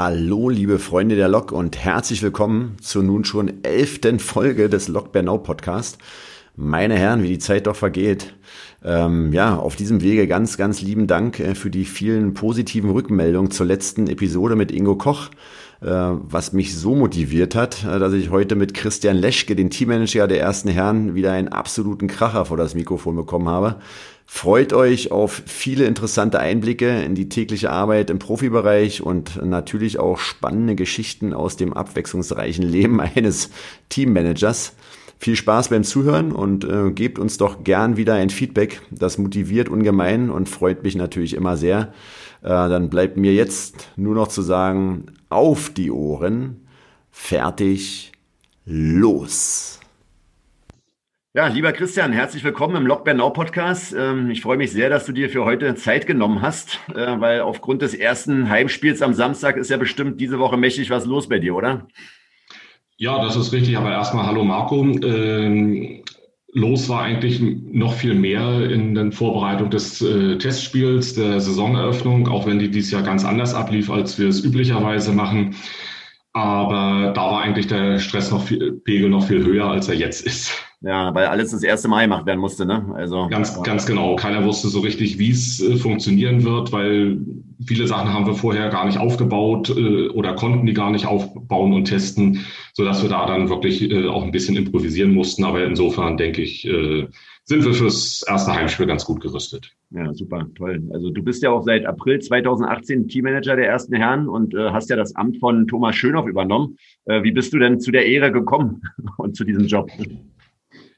[0.00, 5.10] Hallo, liebe Freunde der Lok und herzlich willkommen zur nun schon elften Folge des Lok
[5.10, 5.98] Bernau Podcast.
[6.54, 8.36] Meine Herren, wie die Zeit doch vergeht.
[8.84, 13.50] Ähm, ja, auf diesem Wege ganz, ganz lieben Dank äh, für die vielen positiven Rückmeldungen
[13.50, 15.30] zur letzten Episode mit Ingo Koch,
[15.80, 20.28] äh, was mich so motiviert hat, äh, dass ich heute mit Christian Leschke, den Teammanager
[20.28, 23.80] der ersten Herren, wieder einen absoluten Kracher vor das Mikrofon bekommen habe.
[24.30, 30.18] Freut euch auf viele interessante Einblicke in die tägliche Arbeit im Profibereich und natürlich auch
[30.18, 33.48] spannende Geschichten aus dem abwechslungsreichen Leben eines
[33.88, 34.74] Teammanagers.
[35.18, 38.82] Viel Spaß beim Zuhören und äh, gebt uns doch gern wieder ein Feedback.
[38.90, 41.94] Das motiviert ungemein und freut mich natürlich immer sehr.
[42.42, 46.68] Äh, dann bleibt mir jetzt nur noch zu sagen, auf die Ohren,
[47.10, 48.12] fertig,
[48.66, 49.80] los.
[51.38, 53.94] Ja, lieber Christian, herzlich willkommen im Log Bernau Podcast.
[53.96, 57.42] Ähm, ich freue mich sehr, dass du dir für heute Zeit genommen hast, äh, weil
[57.42, 61.38] aufgrund des ersten Heimspiels am Samstag ist ja bestimmt diese Woche mächtig was los bei
[61.38, 61.86] dir, oder?
[62.96, 63.78] Ja, das ist richtig.
[63.78, 64.82] Aber erstmal hallo Marco.
[64.82, 66.02] Ähm,
[66.54, 72.48] los war eigentlich noch viel mehr in der Vorbereitung des äh, Testspiels, der Saisoneröffnung, auch
[72.48, 75.54] wenn die dieses Jahr ganz anders ablief, als wir es üblicherweise machen.
[76.32, 80.67] Aber da war eigentlich der Stress noch noch viel höher, als er jetzt ist.
[80.80, 82.92] Ja, weil alles das erste Mal gemacht werden musste, ne?
[82.94, 84.14] Also ganz, ganz genau.
[84.14, 87.18] Keiner wusste so richtig, wie es äh, funktionieren wird, weil
[87.66, 91.72] viele Sachen haben wir vorher gar nicht aufgebaut äh, oder konnten die gar nicht aufbauen
[91.72, 95.42] und testen, so dass wir da dann wirklich äh, auch ein bisschen improvisieren mussten.
[95.42, 97.08] Aber insofern denke ich, äh,
[97.42, 99.72] sind wir fürs erste Heimspiel ganz gut gerüstet.
[99.90, 100.86] Ja, super, toll.
[100.92, 104.90] Also du bist ja auch seit April 2018 Teammanager der ersten Herren und äh, hast
[104.90, 106.76] ja das Amt von Thomas Schönhoff übernommen.
[107.06, 108.82] Äh, wie bist du denn zu der Ehre gekommen
[109.16, 109.90] und zu diesem Job?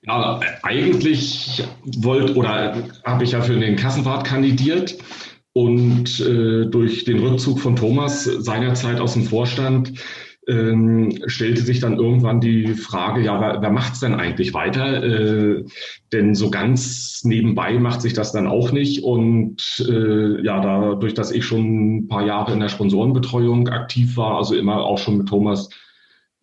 [0.02, 1.62] Ja, eigentlich
[1.98, 4.96] wollte oder habe ich ja für den Kassenwart kandidiert
[5.52, 9.92] und äh, durch den Rückzug von Thomas seinerzeit aus dem Vorstand
[10.48, 15.02] ähm, stellte sich dann irgendwann die Frage, ja, wer, wer macht es denn eigentlich weiter?
[15.02, 15.64] Äh,
[16.12, 19.04] denn so ganz nebenbei macht sich das dann auch nicht.
[19.04, 24.38] Und äh, ja, dadurch, dass ich schon ein paar Jahre in der Sponsorenbetreuung aktiv war,
[24.38, 25.68] also immer auch schon mit Thomas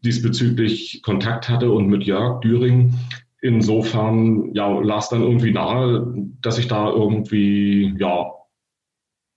[0.05, 2.93] diesbezüglich Kontakt hatte und mit Jörg Düring,
[3.41, 8.31] insofern ja, lag es dann irgendwie nahe, dass ich da irgendwie ja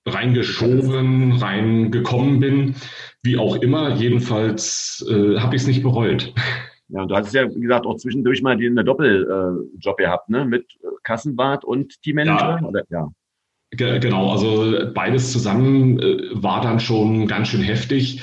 [0.07, 2.75] reingeschoben, reingekommen bin.
[3.23, 6.33] Wie auch immer, jedenfalls äh, habe ich es nicht bereut.
[6.89, 10.45] Ja, und du hast ja, wie gesagt, auch zwischendurch mal einen Doppeljob äh, gehabt, ne?
[10.45, 10.67] Mit
[11.05, 12.59] Kassenwart und Teammanager?
[12.61, 12.67] Ja.
[12.67, 12.85] Oder?
[12.91, 13.09] ja.
[13.73, 18.21] Genau, also beides zusammen äh, war dann schon ganz schön heftig.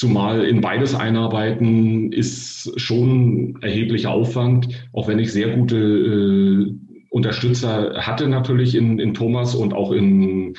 [0.00, 6.74] Zumal in beides einarbeiten ist schon erheblicher Aufwand, auch wenn ich sehr gute äh,
[7.10, 10.54] Unterstützer hatte natürlich in, in Thomas und auch in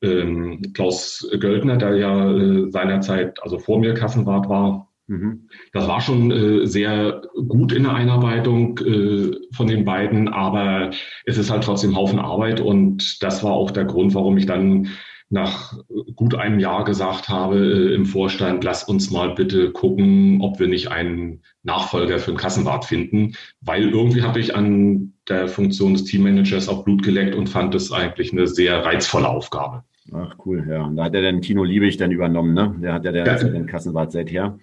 [0.00, 4.92] ähm, Klaus Göldner, der ja äh, seinerzeit, also vor mir Kassenwart war.
[5.08, 5.48] Mhm.
[5.72, 10.92] Das war schon äh, sehr gut in der Einarbeitung äh, von den beiden, aber
[11.24, 14.86] es ist halt trotzdem Haufen Arbeit und das war auch der Grund, warum ich dann
[15.30, 15.78] nach
[16.14, 20.68] gut einem Jahr gesagt habe äh, im Vorstand, lass uns mal bitte gucken, ob wir
[20.68, 26.04] nicht einen Nachfolger für den Kassenwart finden, weil irgendwie habe ich an der Funktion des
[26.04, 29.82] Teammanagers auch Blut geleckt und fand es eigentlich eine sehr reizvolle Aufgabe.
[30.12, 30.82] Ach cool, ja.
[30.82, 32.74] Und da hat er dann Tino Liebig dann übernommen, ne?
[32.82, 33.36] Der hat ja der, ja.
[33.36, 34.58] den Kassenwart seither.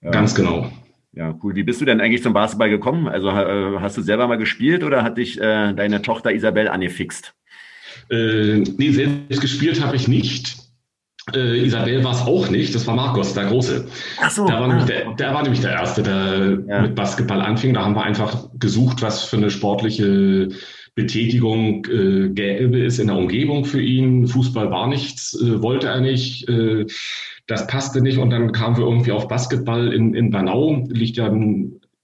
[0.00, 0.70] Ganz ähm, genau.
[1.12, 1.54] Ja, cool.
[1.54, 3.08] Wie bist du denn eigentlich zum Basketball gekommen?
[3.08, 7.34] Also äh, hast du selber mal gespielt oder hat dich äh, deine Tochter Isabel angefixt?
[8.10, 10.56] Äh, nee, selbst gespielt habe ich nicht.
[11.34, 13.86] Äh, Isabel war es auch nicht, das war Markus, der Große.
[14.20, 14.46] Ach so.
[14.46, 14.84] Der war, ah.
[14.84, 16.82] der, der war nämlich der Erste, der ja.
[16.82, 17.74] mit Basketball anfing.
[17.74, 20.50] Da haben wir einfach gesucht, was für eine sportliche
[20.94, 24.28] Betätigung äh, gäbe ist in der Umgebung für ihn.
[24.28, 26.48] Fußball war nichts, äh, wollte er nicht.
[26.48, 26.86] Äh,
[27.46, 31.34] das passte nicht und dann kamen wir irgendwie auf Basketball in, in Bernau, liegt ja,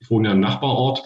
[0.00, 1.02] ich wohne ja im Nachbarort.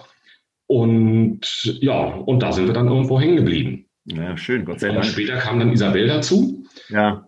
[0.66, 1.41] Und
[1.81, 3.84] ja, und da sind wir dann irgendwo hängen geblieben.
[4.06, 4.98] Ja, schön, Gott sei Dank.
[4.98, 6.65] Und später kam dann Isabel dazu.
[6.88, 7.26] Ja.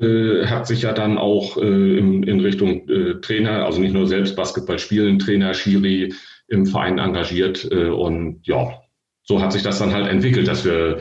[0.00, 4.06] Äh, hat sich ja dann auch äh, in, in, Richtung äh, Trainer, also nicht nur
[4.06, 6.14] selbst Basketball spielen, Trainer, Schiri
[6.48, 7.70] im Verein engagiert.
[7.70, 8.80] Äh, und ja,
[9.22, 10.98] so hat sich das dann halt entwickelt, dass wir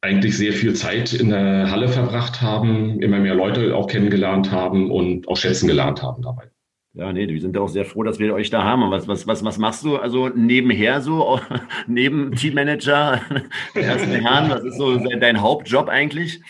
[0.00, 4.90] eigentlich sehr viel Zeit in der Halle verbracht haben, immer mehr Leute auch kennengelernt haben
[4.90, 6.50] und auch schätzen gelernt haben dabei.
[6.98, 8.90] Ja, nee, wir sind auch sehr froh, dass wir euch da haben.
[8.90, 11.38] Was, was, was, was machst du also nebenher so,
[11.86, 13.20] neben Teammanager
[13.74, 14.50] ersten Herren?
[14.50, 16.40] Was ist so dein Hauptjob eigentlich?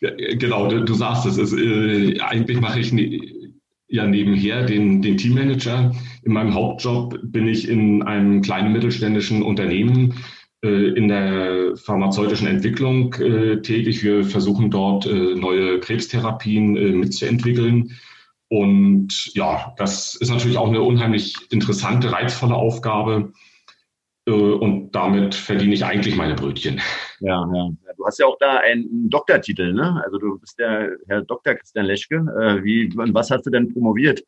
[0.00, 1.36] Ja, genau, du, du sagst es.
[1.36, 3.20] es äh, eigentlich mache ich ne,
[3.88, 5.94] ja nebenher den, den Teammanager.
[6.22, 10.14] In meinem Hauptjob bin ich in einem kleinen mittelständischen Unternehmen
[10.64, 14.02] äh, in der pharmazeutischen Entwicklung äh, tätig.
[14.02, 17.90] Wir versuchen dort äh, neue Krebstherapien mitzuentwickeln.
[18.52, 23.32] Und ja, das ist natürlich auch eine unheimlich interessante, reizvolle Aufgabe.
[24.26, 26.78] Und damit verdiene ich eigentlich meine Brötchen.
[27.20, 27.70] Ja, ja.
[27.96, 30.02] Du hast ja auch da einen Doktortitel, ne?
[30.04, 31.54] Also du bist der Herr Dr.
[31.54, 32.16] Christian Leschke.
[32.62, 34.22] Wie, was hast du denn promoviert?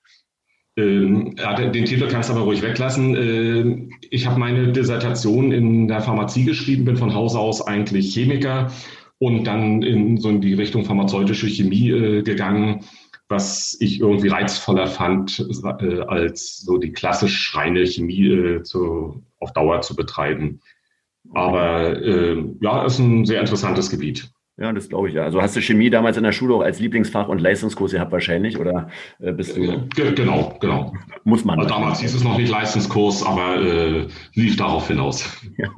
[0.79, 3.15] Ähm, ja, den Titel kannst du aber ruhig weglassen.
[3.15, 8.73] Äh, ich habe meine Dissertation in der Pharmazie geschrieben, bin von Haus aus eigentlich Chemiker
[9.19, 12.81] und dann in so in die Richtung pharmazeutische Chemie äh, gegangen,
[13.29, 15.39] was ich irgendwie reizvoller fand,
[15.81, 20.61] äh, als so die klassisch reine Chemie äh, zu, auf Dauer zu betreiben.
[21.33, 24.34] Aber äh, ja, ist ein sehr interessantes Gebiet.
[24.57, 25.25] Ja, das glaube ich ja.
[25.25, 28.57] Also hast du Chemie damals in der Schule auch als Lieblingsfach und Leistungskurs gehabt wahrscheinlich
[28.57, 29.89] oder äh, bist du?
[29.97, 30.95] Genau, genau.
[31.25, 31.59] Muss man.
[31.59, 35.25] Also damals hieß es noch nicht Leistungskurs, aber äh, lief darauf hinaus.
[35.57, 35.69] Ja.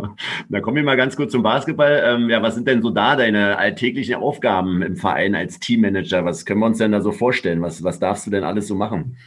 [0.49, 2.03] Dann kommen wir mal ganz kurz zum Basketball.
[2.05, 6.25] Ähm, ja, was sind denn so da deine alltäglichen Aufgaben im Verein als Teammanager?
[6.25, 7.61] Was können wir uns denn da so vorstellen?
[7.61, 9.19] Was, was darfst du denn alles so machen?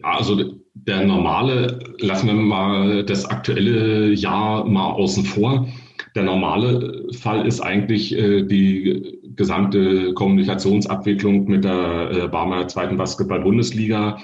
[0.00, 5.68] Ja, also der normale, lassen wir mal das aktuelle Jahr mal außen vor
[6.14, 14.18] der normale Fall ist eigentlich äh, die gesamte Kommunikationsabwicklung mit der äh, Barmer zweiten Basketball-Bundesliga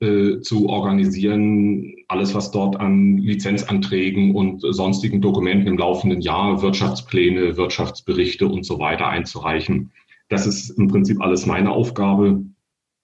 [0.00, 1.94] äh, zu organisieren.
[2.08, 8.78] Alles, was dort an Lizenzanträgen und sonstigen Dokumenten im laufenden Jahr, Wirtschaftspläne, Wirtschaftsberichte und so
[8.78, 9.92] weiter einzureichen.
[10.28, 12.44] Das ist im Prinzip alles meine Aufgabe.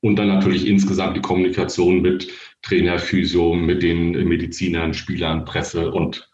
[0.00, 2.29] Und dann natürlich insgesamt die Kommunikation mit
[2.62, 6.29] Trainer, Physio, mit den Medizinern, Spielern, Presse und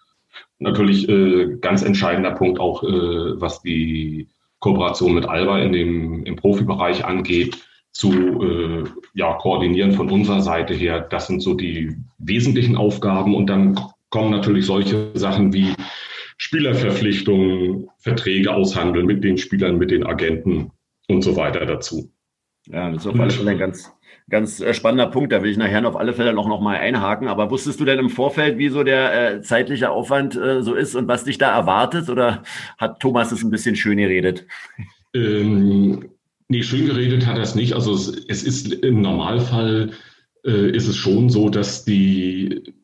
[0.59, 4.29] natürlich äh, ganz entscheidender Punkt auch, äh, was die
[4.61, 7.59] Kooperation mit Alba in dem, im Profibereich angeht,
[7.93, 8.85] zu äh,
[9.15, 11.01] ja, koordinieren von unserer Seite her.
[11.01, 13.35] Das sind so die wesentlichen Aufgaben.
[13.35, 13.79] Und dann
[14.11, 15.75] kommen natürlich solche Sachen wie
[16.39, 20.71] Spielerverpflichtungen, Verträge aushandeln mit den Spielern, mit den Agenten
[21.09, 22.11] und so weiter dazu.
[22.67, 23.93] Ja, das ist auf alle Fälle ein ganz,
[24.29, 25.33] ganz äh, spannender Punkt.
[25.33, 27.29] Da will ich nachher auf alle Fälle noch, noch mal einhaken.
[27.29, 30.95] Aber wusstest du denn im Vorfeld, wie so der äh, zeitliche Aufwand äh, so ist
[30.95, 32.09] und was dich da erwartet?
[32.09, 32.43] Oder
[32.79, 34.47] hat Thomas es ein bisschen schön geredet?
[35.13, 36.11] Ähm,
[36.49, 37.75] nee, schön geredet hat er es nicht.
[37.75, 39.93] Also es, es ist im Normalfall
[40.45, 42.75] äh, ist es schon so, dass die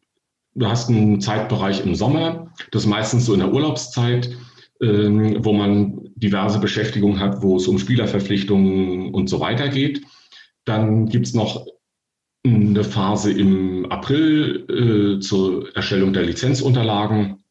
[0.55, 4.31] du hast einen Zeitbereich im Sommer, das ist meistens so in der Urlaubszeit,
[4.81, 10.03] ähm, wo man diverse Beschäftigungen hat, wo es um Spielerverpflichtungen und so weiter geht.
[10.65, 11.67] Dann gibt es noch
[12.45, 17.45] eine Phase im April äh, zur Erstellung der Lizenzunterlagen.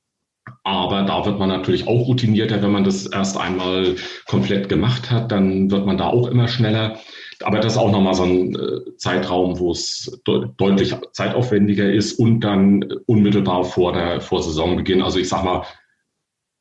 [0.63, 3.95] Aber da wird man natürlich auch routinierter, wenn man das erst einmal
[4.27, 6.99] komplett gemacht hat, dann wird man da auch immer schneller.
[7.43, 12.19] Aber das ist auch nochmal so ein äh, Zeitraum, wo es de deutlich zeitaufwendiger ist
[12.19, 15.01] und dann unmittelbar vor der vor Saisonbeginn.
[15.01, 15.63] Also ich sag mal,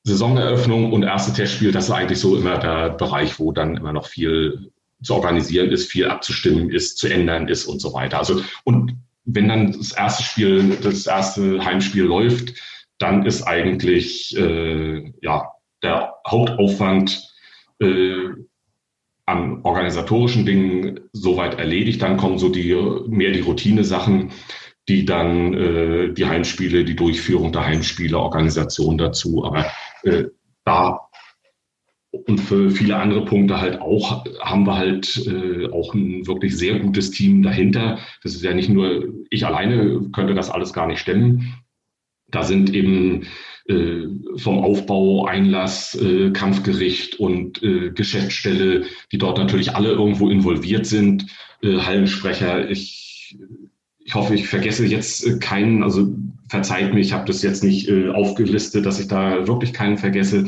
[0.09, 4.07] Saisoneröffnung und erste Testspiel, das ist eigentlich so immer der Bereich, wo dann immer noch
[4.07, 4.71] viel
[5.03, 8.19] zu organisieren ist, viel abzustimmen ist, zu ändern ist und so weiter.
[8.19, 12.55] Also, und wenn dann das erste Spiel, das erste Heimspiel läuft,
[12.99, 15.53] dann ist eigentlich äh, ja
[15.83, 17.23] der Hauptaufwand
[17.81, 18.29] äh,
[19.27, 22.03] an organisatorischen Dingen soweit erledigt.
[22.03, 22.75] Dann kommen so die
[23.07, 24.33] mehr die Routine-Sachen,
[24.89, 29.45] die dann äh, die Heimspiele, die Durchführung der Heimspiele, Organisation dazu.
[29.45, 29.67] Aber
[30.03, 30.25] äh,
[30.65, 31.09] da
[32.11, 36.79] und für viele andere Punkte halt auch, haben wir halt äh, auch ein wirklich sehr
[36.79, 37.99] gutes Team dahinter.
[38.23, 41.55] Das ist ja nicht nur, ich alleine könnte das alles gar nicht stemmen.
[42.31, 43.27] Da sind eben
[43.69, 44.07] äh,
[44.37, 51.27] vom Aufbau, Einlass, äh, Kampfgericht und äh, Geschäftsstelle, die dort natürlich alle irgendwo involviert sind,
[51.63, 52.71] äh, Hallensprecher.
[52.71, 53.37] Ich,
[53.99, 56.15] ich hoffe, ich vergesse jetzt keinen, also
[56.49, 60.47] verzeiht mir, ich habe das jetzt nicht äh, aufgelistet, dass ich da wirklich keinen vergesse.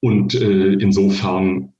[0.00, 1.74] Und äh, insofern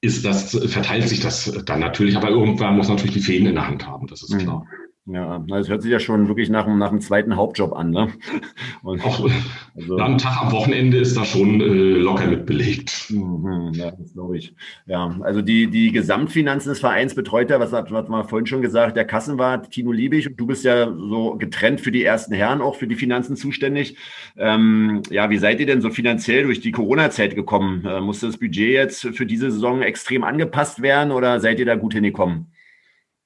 [0.00, 3.66] ist das, verteilt sich das dann natürlich, aber irgendwann muss natürlich die Fäden in der
[3.66, 4.38] Hand haben, das ist mhm.
[4.38, 4.66] klar.
[5.06, 7.90] Ja, das hört sich ja schon wirklich nach, nach einem zweiten Hauptjob an.
[7.90, 8.12] Ne?
[8.84, 9.28] Und, Auch,
[9.74, 13.06] also, ein Tag am Wochenende ist da schon äh, locker mit belegt.
[13.10, 14.54] Mhm, ja, das glaube ich.
[14.86, 18.62] Ja, also die, die Gesamtfinanzen des Vereins betreut ja, was hat, was man vorhin schon
[18.62, 22.60] gesagt, der Kassenwart Tino Liebig und du bist ja so getrennt für die ersten Herren
[22.60, 23.96] auch für die Finanzen zuständig.
[24.36, 27.84] Ähm, ja, wie seid ihr denn so finanziell durch die Corona-Zeit gekommen?
[27.84, 31.74] Äh, musste das Budget jetzt für diese Saison extrem angepasst werden oder seid ihr da
[31.74, 32.51] gut hingekommen?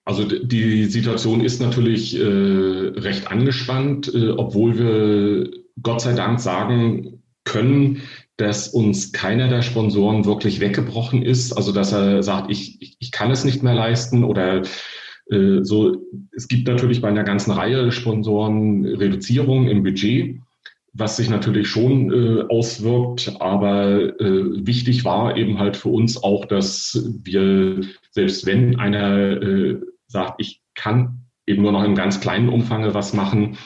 [0.07, 5.51] Also die Situation ist natürlich äh, recht angespannt, äh, obwohl wir
[5.83, 8.03] Gott sei Dank sagen können,
[8.37, 11.53] dass uns keiner der Sponsoren wirklich weggebrochen ist.
[11.53, 14.63] Also dass er sagt, ich, ich, ich kann es nicht mehr leisten oder
[15.29, 15.97] äh, so.
[16.37, 20.39] Es gibt natürlich bei einer ganzen Reihe Sponsoren Reduzierungen im Budget.
[20.93, 26.45] was sich natürlich schon äh, auswirkt, aber äh, wichtig war eben halt für uns auch,
[26.47, 27.81] dass wir,
[28.13, 29.81] selbst wenn einer äh,
[30.17, 33.59] sagt, ich kann eben nur noch im ganz kleinen Umfang was machen,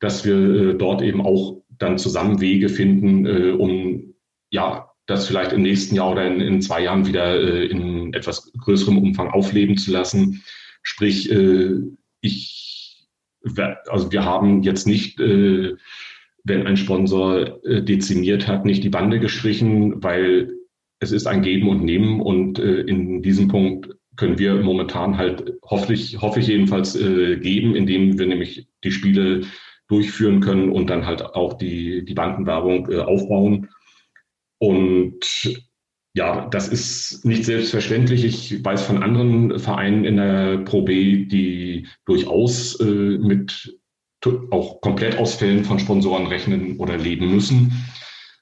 [0.00, 4.14] dass wir äh, dort eben auch dann zusammen Wege finden, äh, um
[4.50, 8.52] ja das vielleicht im nächsten Jahr oder in, in zwei Jahren wieder äh, in etwas
[8.52, 10.42] größerem Umfang aufleben zu lassen.
[10.82, 11.30] Sprich,
[12.22, 13.06] ich,
[13.88, 20.54] also wir haben jetzt nicht wenn ein Sponsor dezimiert hat, nicht die Bande gestrichen, weil
[21.00, 26.20] es ist ein Geben und Nehmen und in diesem Punkt können wir momentan halt hoffentlich,
[26.20, 29.42] hoffe ich jedenfalls äh, geben, indem wir nämlich die Spiele
[29.86, 33.68] durchführen können und dann halt auch die, die Bandenwerbung äh, aufbauen.
[34.58, 35.20] Und
[36.14, 38.24] ja, das ist nicht selbstverständlich.
[38.24, 43.78] Ich weiß von anderen Vereinen in der Pro B, die durchaus äh, mit
[44.50, 47.72] auch Komplettausfällen von Sponsoren rechnen oder leben müssen.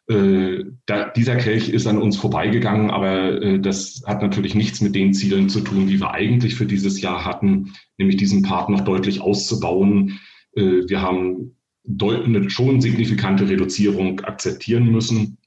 [0.09, 4.95] Äh, da, dieser Kelch ist an uns vorbeigegangen, aber äh, das hat natürlich nichts mit
[4.95, 8.83] den Zielen zu tun, die wir eigentlich für dieses Jahr hatten, nämlich diesen Part noch
[8.83, 10.21] deutlich auszubauen.
[10.55, 11.57] Äh, wir haben
[12.01, 15.39] eine schon signifikante Reduzierung akzeptieren müssen,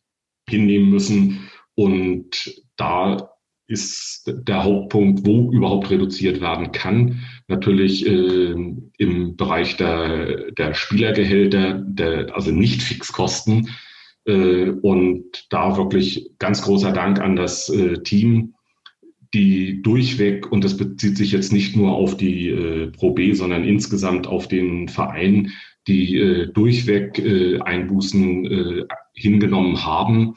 [0.50, 1.50] hinnehmen müssen.
[1.75, 3.30] Und da
[3.68, 7.24] ist der Hauptpunkt, wo überhaupt reduziert werden kann.
[7.48, 8.56] Natürlich äh,
[8.98, 13.70] im Bereich der, der Spielergehälter, der, also nicht Fixkosten.
[14.29, 18.53] Äh, und da wirklich ganz großer Dank an das äh, Team,
[19.33, 23.63] die durchweg, und das bezieht sich jetzt nicht nur auf die äh, Pro B, sondern
[23.63, 25.51] insgesamt auf den Verein,
[25.88, 30.36] die äh, durchweg äh, Einbußen äh, hingenommen haben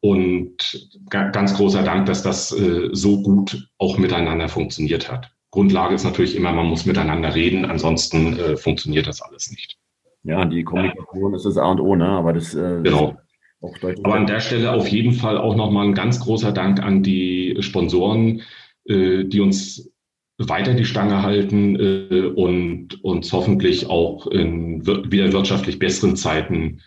[0.00, 5.30] und ganz großer Dank, dass das so gut auch miteinander funktioniert hat.
[5.52, 9.78] Grundlage ist natürlich immer, man muss miteinander reden, ansonsten funktioniert das alles nicht.
[10.24, 12.08] Ja, die Kommunikation ist das A und O, ne?
[12.08, 13.16] Aber das genau.
[13.62, 17.56] Aber an der Stelle auf jeden Fall auch nochmal ein ganz großer Dank an die
[17.60, 18.42] Sponsoren,
[18.86, 19.92] äh, die uns
[20.38, 26.80] weiter die Stange halten äh, und uns hoffentlich auch in wieder wirtschaftlich besseren Zeiten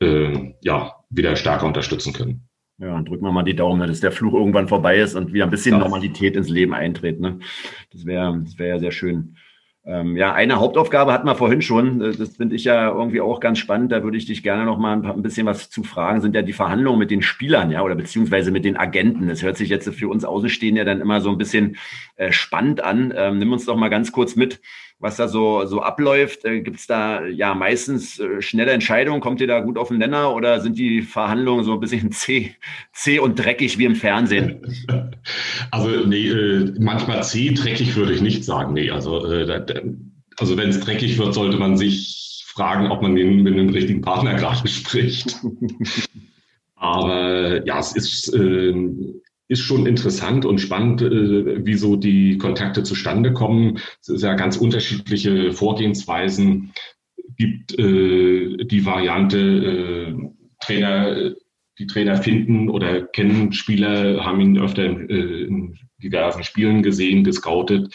[0.00, 2.48] äh, ja, wieder stärker unterstützen können.
[2.78, 5.44] Ja, und drücken wir mal die Daumen, dass der Fluch irgendwann vorbei ist und wieder
[5.44, 5.82] ein bisschen das.
[5.82, 7.20] Normalität ins Leben eintritt.
[7.20, 7.38] Ne?
[7.92, 9.36] Das wäre das wäre ja sehr schön.
[9.84, 12.00] Ähm, ja, eine Hauptaufgabe hatten wir vorhin schon.
[12.00, 13.90] Äh, das finde ich ja irgendwie auch ganz spannend.
[13.90, 16.20] Da würde ich dich gerne noch mal ein, ein, bisschen was zu fragen.
[16.20, 19.26] Sind ja die Verhandlungen mit den Spielern, ja, oder beziehungsweise mit den Agenten.
[19.26, 21.76] Das hört sich jetzt für uns Außenstehende ja dann immer so ein bisschen
[22.14, 23.12] äh, spannend an.
[23.16, 24.60] Ähm, nimm uns doch mal ganz kurz mit
[25.02, 26.44] was da so, so abläuft?
[26.44, 29.20] Äh, Gibt es da ja meistens äh, schnelle Entscheidungen?
[29.20, 32.54] Kommt ihr da gut auf den Nenner oder sind die Verhandlungen so ein bisschen zäh,
[32.92, 34.62] zäh und dreckig wie im Fernsehen?
[35.70, 38.74] Also nee, äh, manchmal zäh, dreckig würde ich nicht sagen.
[38.74, 39.62] Nee, also, äh,
[40.36, 44.02] also wenn es dreckig wird, sollte man sich fragen, ob man den, mit dem richtigen
[44.02, 45.36] Partner gerade spricht.
[46.74, 48.74] Aber ja, es ist, äh,
[49.52, 53.78] ist schon interessant und spannend, äh, wie so die Kontakte zustande kommen.
[54.00, 56.72] Es ist ja ganz unterschiedliche Vorgehensweisen.
[57.36, 60.14] Gibt äh, die Variante äh,
[60.60, 61.34] Trainer,
[61.78, 67.22] die Trainer finden oder kennen Spieler, haben ihn öfter in, äh, in diversen Spielen gesehen,
[67.22, 67.94] gescoutet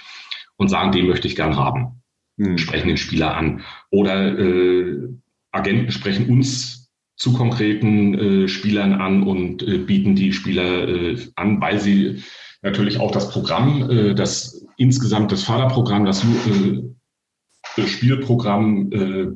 [0.58, 2.04] und sagen, den möchte ich gern haben.
[2.40, 2.58] Hm.
[2.58, 3.62] Sprechen den Spieler an.
[3.90, 5.10] Oder äh,
[5.52, 6.87] Agenten sprechen uns
[7.18, 12.24] zu konkreten äh, Spielern an und äh, bieten die Spieler äh, an, weil sie
[12.62, 19.28] natürlich auch das Programm, äh, das insgesamt das Förderprogramm, das äh, Spielprogramm äh,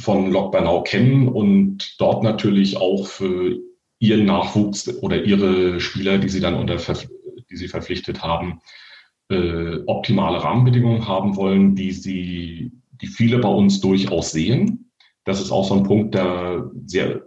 [0.00, 3.58] von Lok Bernau kennen und dort natürlich auch für
[4.00, 6.78] ihren Nachwuchs oder ihre Spieler, die sie dann unter
[7.48, 8.60] die sie verpflichtet haben,
[9.28, 14.81] äh, optimale Rahmenbedingungen haben wollen, die sie, die viele bei uns durchaus sehen
[15.24, 17.22] das ist auch so ein Punkt, der sehr,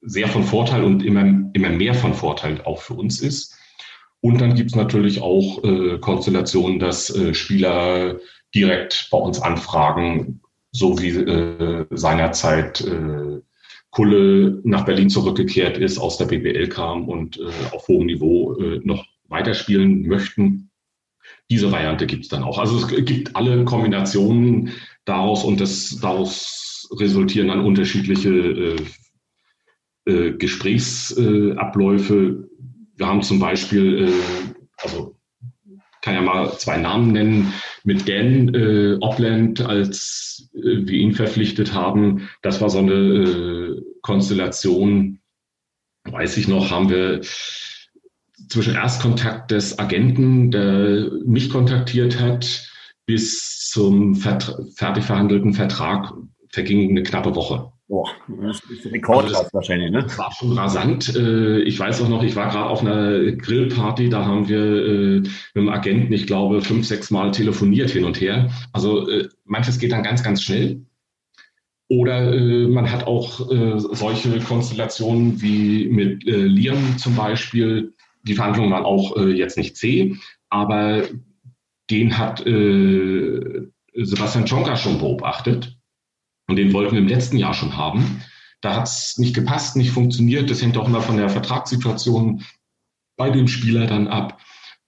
[0.00, 3.56] sehr von Vorteil und immer, immer mehr von Vorteil auch für uns ist.
[4.20, 8.18] Und dann gibt es natürlich auch äh, Konstellationen, dass äh, Spieler
[8.54, 13.40] direkt bei uns anfragen, so wie äh, seinerzeit äh,
[13.90, 18.80] Kulle nach Berlin zurückgekehrt ist, aus der BBL kam und äh, auf hohem Niveau äh,
[18.84, 20.70] noch weiterspielen möchten.
[21.50, 22.58] Diese Variante gibt es dann auch.
[22.58, 24.70] Also es gibt alle Kombinationen
[25.04, 26.61] daraus und das daraus
[26.98, 28.76] resultieren dann unterschiedliche äh,
[30.04, 32.48] äh, Gesprächsabläufe.
[32.96, 34.12] Wir haben zum Beispiel, äh,
[34.82, 35.16] also
[36.02, 41.72] kann ja mal zwei Namen nennen, mit Dan äh, Opland, als äh, wir ihn verpflichtet
[41.72, 42.28] haben.
[42.42, 45.20] Das war so eine äh, Konstellation,
[46.04, 47.20] weiß ich noch, haben wir
[48.48, 52.68] zwischen Erstkontakt des Agenten, der mich kontaktiert hat,
[53.06, 56.12] bis zum Vertra fertig verhandelten Vertrag
[56.52, 57.72] verging eine knappe Woche.
[57.88, 58.08] Boah,
[58.40, 60.02] das ist Rekord also wahrscheinlich, ne?
[60.02, 61.14] Das war schon rasant.
[61.14, 65.18] Äh, ich weiß auch noch, ich war gerade auf einer Grillparty, da haben wir äh,
[65.18, 68.50] mit dem Agenten, ich glaube, fünf, sechs Mal telefoniert hin und her.
[68.72, 70.86] Also äh, manches geht dann ganz, ganz schnell.
[71.88, 77.92] Oder man hat auch solche Konstellationen wie mit Liam zum Beispiel.
[78.22, 80.16] Die Verhandlungen waren auch jetzt nicht zäh,
[80.48, 81.02] aber
[81.90, 85.76] den hat Sebastian Czonka schon beobachtet
[86.48, 88.22] und den wollten wir im letzten Jahr schon haben.
[88.60, 90.50] Da hat es nicht gepasst, nicht funktioniert.
[90.50, 92.44] Das hängt auch immer von der Vertragssituation
[93.16, 94.40] bei dem Spieler dann ab.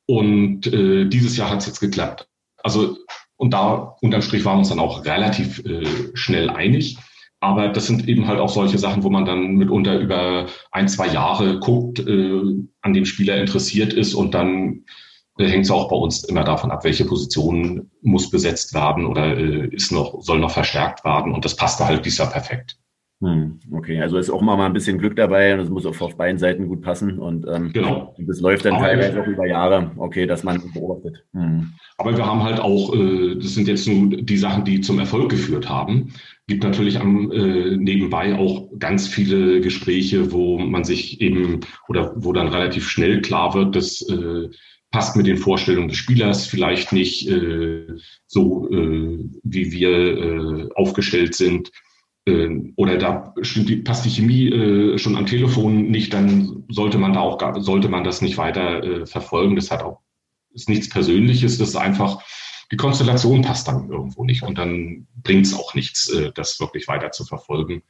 [0.06, 2.28] Und äh, dieses Jahr hat es jetzt geklappt.
[2.62, 2.96] Also,
[3.36, 6.98] und da unterm Strich waren wir uns dann auch relativ äh, schnell einig.
[7.40, 11.08] Aber das sind eben halt auch solche Sachen, wo man dann mitunter über ein, zwei
[11.08, 12.40] Jahre guckt, äh,
[12.80, 14.84] an dem Spieler interessiert ist und dann
[15.38, 19.66] hängt es auch bei uns immer davon ab, welche Position muss besetzt werden oder äh,
[19.68, 21.32] ist noch, soll noch verstärkt werden.
[21.32, 22.78] Und das passte halt dieses Jahr perfekt.
[23.20, 26.16] Hm, okay, also ist auch mal ein bisschen Glück dabei und es muss auch auf
[26.16, 27.18] beiden Seiten gut passen.
[27.18, 28.14] Und ähm, genau.
[28.18, 31.24] das läuft dann Aber teilweise auch über Jahre, okay, dass man beobachtet.
[31.32, 31.72] Hm.
[31.96, 35.30] Aber wir haben halt auch, äh, das sind jetzt nur die Sachen, die zum Erfolg
[35.30, 36.12] geführt haben.
[36.48, 42.32] Gibt natürlich am äh, nebenbei auch ganz viele Gespräche, wo man sich eben oder wo
[42.32, 44.50] dann relativ schnell klar wird, dass äh,
[44.94, 47.96] passt mit den Vorstellungen des Spielers vielleicht nicht äh,
[48.28, 51.72] so, äh, wie wir äh, aufgestellt sind.
[52.26, 53.34] Äh, oder da
[53.84, 57.88] passt die Chemie äh, schon am Telefon nicht, dann sollte man da auch gar, sollte
[57.88, 59.56] man das nicht weiter äh, verfolgen.
[59.56, 59.98] Das hat auch
[60.52, 62.22] ist nichts Persönliches, das ist einfach
[62.70, 66.86] die Konstellation passt dann irgendwo nicht und dann bringt es auch nichts, äh, das wirklich
[66.86, 67.82] weiter zu verfolgen.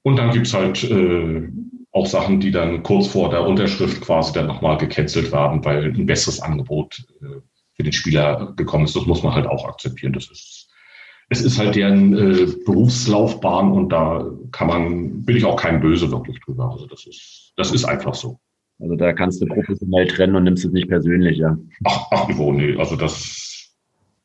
[0.00, 1.50] Und dann gibt's halt äh,
[1.92, 6.06] auch Sachen, die dann kurz vor der Unterschrift quasi dann nochmal gecancelt werden, weil ein
[6.06, 7.40] besseres Angebot äh,
[7.74, 8.96] für den Spieler gekommen ist.
[8.96, 10.14] Das muss man halt auch akzeptieren.
[10.14, 10.70] Das ist,
[11.28, 16.10] es ist halt deren äh, Berufslaufbahn und da kann man, bin ich auch kein Böse
[16.10, 16.70] wirklich drüber.
[16.70, 18.38] Also das ist, das ist einfach so.
[18.78, 21.56] Also da kannst du professionell trennen und nimmst es nicht persönlich, ja.
[21.84, 23.70] Ach, ach, Ivo, nee, also das,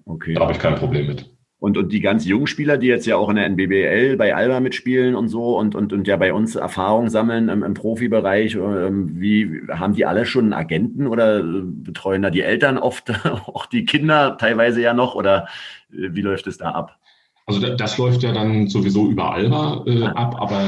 [0.06, 0.34] okay.
[0.34, 1.37] da habe ich kein Problem mit.
[1.60, 4.60] Und, und die ganz jungen Spieler, die jetzt ja auch in der NBBL bei Alba
[4.60, 9.20] mitspielen und so und, und, und ja bei uns Erfahrung sammeln im, im Profibereich, ähm,
[9.20, 13.86] wie haben die alle schon einen Agenten oder betreuen da die Eltern oft auch die
[13.86, 15.48] Kinder teilweise ja noch oder
[15.92, 17.00] äh, wie läuft es da ab?
[17.48, 20.64] Also das läuft ja dann sowieso über Alba äh, ab, aber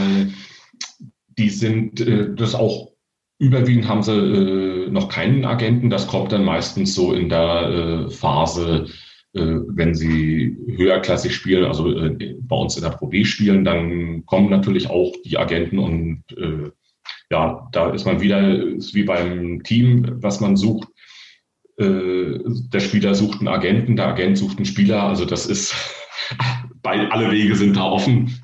[1.38, 2.94] die sind äh, das auch
[3.38, 5.90] überwiegend haben sie äh, noch keinen Agenten.
[5.90, 8.90] Das kommt dann meistens so in der äh, Phase äh,
[9.34, 14.50] wenn sie höherklassig spielen, also äh, bei uns in der Pro B spielen, dann kommen
[14.50, 16.72] natürlich auch die Agenten und äh,
[17.30, 20.88] ja, da ist man wieder, ist wie beim Team, was man sucht.
[21.78, 25.04] Der Spieler sucht einen Agenten, der Agent sucht einen Spieler.
[25.04, 25.74] Also das ist,
[26.82, 28.44] bei, alle Wege sind da offen.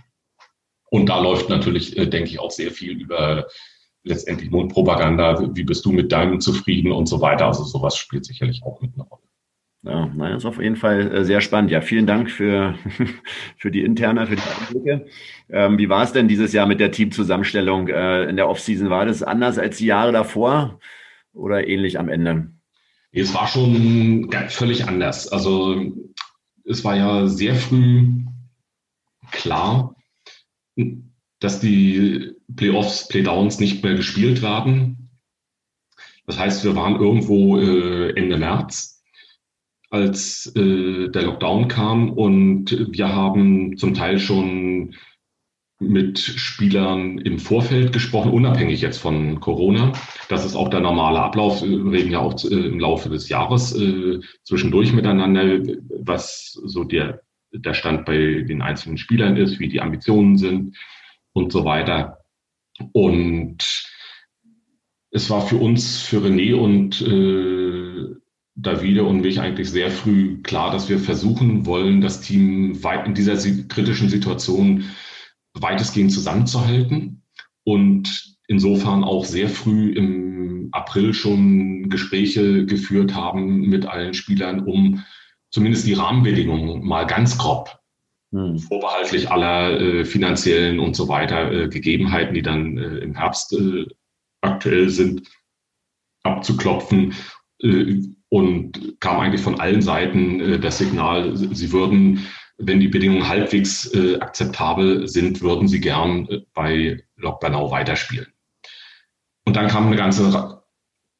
[0.89, 3.45] Und da läuft natürlich, denke ich, auch sehr viel über
[4.03, 5.53] letztendlich Mundpropaganda.
[5.53, 7.47] Wie bist du mit deinem zufrieden und so weiter?
[7.47, 9.24] Also sowas spielt sicherlich auch mit einer Rolle.
[9.85, 11.69] Ja, naja, ist auf jeden Fall äh, sehr spannend.
[11.69, 12.73] Ja, vielen Dank für,
[13.57, 15.05] für die interne, für die Einblicke.
[15.49, 18.89] Ähm, wie war es denn dieses Jahr mit der Teamzusammenstellung äh, in der Offseason?
[18.89, 20.79] War das anders als die Jahre davor
[21.33, 22.49] oder ähnlich am Ende?
[23.11, 25.27] Es war schon völlig anders.
[25.27, 25.93] Also
[26.65, 28.07] es war ja sehr früh
[29.31, 29.95] klar,
[31.39, 35.11] dass die Playoffs, Playdowns nicht mehr gespielt werden.
[36.25, 38.94] Das heißt, wir waren irgendwo äh, Ende März
[39.89, 44.95] als äh, der Lockdown kam und wir haben zum Teil schon
[45.79, 49.91] mit Spielern im Vorfeld gesprochen, unabhängig jetzt von Corona.
[50.29, 51.61] Das ist auch der normale Ablauf.
[51.61, 55.59] Wir reden ja auch äh, im Laufe des Jahres äh, zwischendurch miteinander,
[55.99, 57.21] was so der,
[57.51, 60.77] der Stand bei den einzelnen Spielern ist, wie die Ambitionen sind
[61.33, 62.19] und so weiter.
[62.93, 63.57] Und
[65.11, 68.15] es war für uns, für René und äh,
[68.55, 73.13] Davide und mich eigentlich sehr früh klar, dass wir versuchen wollen, das Team weit in
[73.13, 73.35] dieser
[73.67, 74.85] kritischen Situation
[75.53, 77.21] weitestgehend zusammenzuhalten
[77.63, 85.03] und insofern auch sehr früh im April schon Gespräche geführt haben mit allen Spielern, um
[85.51, 87.77] zumindest die Rahmenbedingungen mal ganz grob,
[88.31, 88.57] hm.
[88.59, 93.85] vorbehaltlich aller äh, finanziellen und so weiter äh, Gegebenheiten, die dann äh, im Herbst äh,
[94.41, 95.27] aktuell sind,
[96.23, 97.13] abzuklopfen
[97.61, 98.01] äh,
[98.35, 103.93] und kam eigentlich von allen Seiten äh, das Signal, sie würden, wenn die Bedingungen halbwegs
[103.93, 108.27] äh, akzeptabel sind, würden sie gern äh, bei Lok Bernau weiterspielen.
[109.45, 110.61] Und dann kam eine ganze,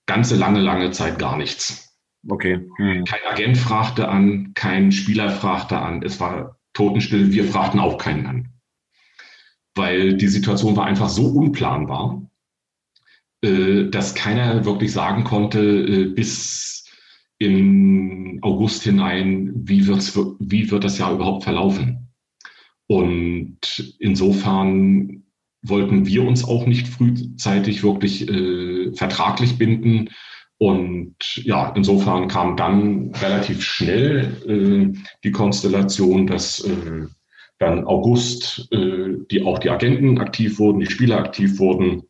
[0.08, 1.97] ganze lange, lange Zeit gar nichts.
[2.28, 2.67] Okay.
[2.75, 3.06] Hm.
[3.06, 6.04] Kein Agent fragte an, kein Spieler fragte an.
[6.04, 7.32] Es war totenstill.
[7.32, 8.49] Wir fragten auch keinen an.
[9.75, 12.21] weil die Situation war einfach so unplanbar,
[13.41, 16.85] äh, dass keiner wirklich sagen konnte, äh, bis
[17.38, 22.10] in August hinein, wie, wird's, wie wird das Jahr überhaupt verlaufen.
[22.88, 23.58] Und
[24.00, 25.24] insofern
[25.62, 30.10] wollten wir uns auch nicht frühzeitig wirklich äh, vertraglich binden.
[30.58, 37.08] Und ja, insofern kam dann relativ schnell äh, die Konstellation, dass äh,
[37.58, 42.04] dann August äh, die auch die Agenten aktiv wurden, die Spieler aktiv wurden,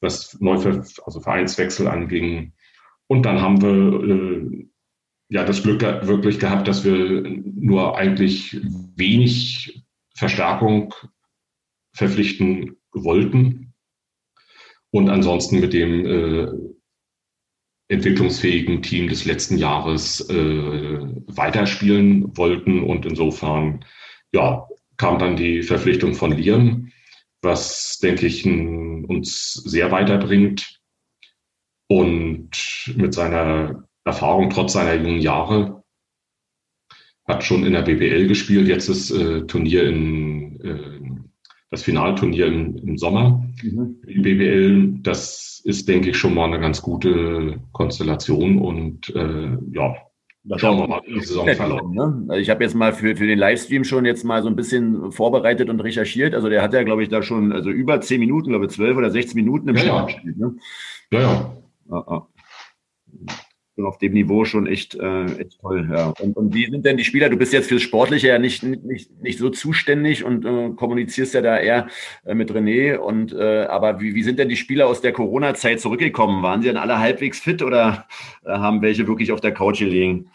[0.00, 2.52] was Neuver also Vereinswechsel anging.
[3.06, 4.69] Und dann haben wir äh,
[5.30, 7.22] ja das Glück wirklich gehabt, dass wir
[7.54, 8.60] nur eigentlich
[8.96, 9.82] wenig
[10.14, 10.92] Verstärkung
[11.94, 13.72] verpflichten wollten.
[14.90, 16.48] Und ansonsten mit dem äh,
[17.88, 22.82] entwicklungsfähigen Team des letzten Jahres äh, weiterspielen wollten.
[22.82, 23.84] Und insofern
[24.32, 24.66] ja
[24.96, 26.90] kam dann die Verpflichtung von Liam,
[27.40, 30.80] was denke ich uns sehr weiterbringt.
[31.88, 32.50] Und
[32.96, 35.82] mit seiner Erfahrung trotz seiner jungen Jahre
[37.26, 41.00] hat schon in der BBL gespielt, jetzt das äh, Turnier in äh,
[41.70, 44.00] das Finalturnier im, im Sommer, mhm.
[44.04, 49.94] die BBL, das ist, denke ich, schon mal eine ganz gute Konstellation und äh, ja,
[50.42, 51.90] da schauen wir mal, wie die Saison verläuft.
[51.92, 52.24] Ne?
[52.28, 55.12] Also ich habe jetzt mal für, für den Livestream schon jetzt mal so ein bisschen
[55.12, 56.34] vorbereitet und recherchiert.
[56.34, 58.96] Also der hat ja, glaube ich, da schon also über zehn Minuten, glaube ich, zwölf
[58.96, 60.32] oder 16 Minuten im ja, Start ja.
[60.34, 60.56] Ne?
[61.12, 61.56] Ja, ja.
[61.90, 62.28] Ah, ah
[63.84, 65.88] auf dem Niveau schon echt, äh, echt toll.
[65.90, 66.12] Ja.
[66.20, 67.28] Und, und wie sind denn die Spieler?
[67.28, 71.42] Du bist jetzt fürs Sportliche ja nicht, nicht, nicht so zuständig und äh, kommunizierst ja
[71.42, 71.88] da eher
[72.24, 72.96] äh, mit René.
[72.96, 76.42] Und äh, aber wie, wie sind denn die Spieler aus der Corona-Zeit zurückgekommen?
[76.42, 78.06] Waren sie dann alle halbwegs fit oder
[78.44, 80.30] äh, haben welche wirklich auf der Couch gelegen?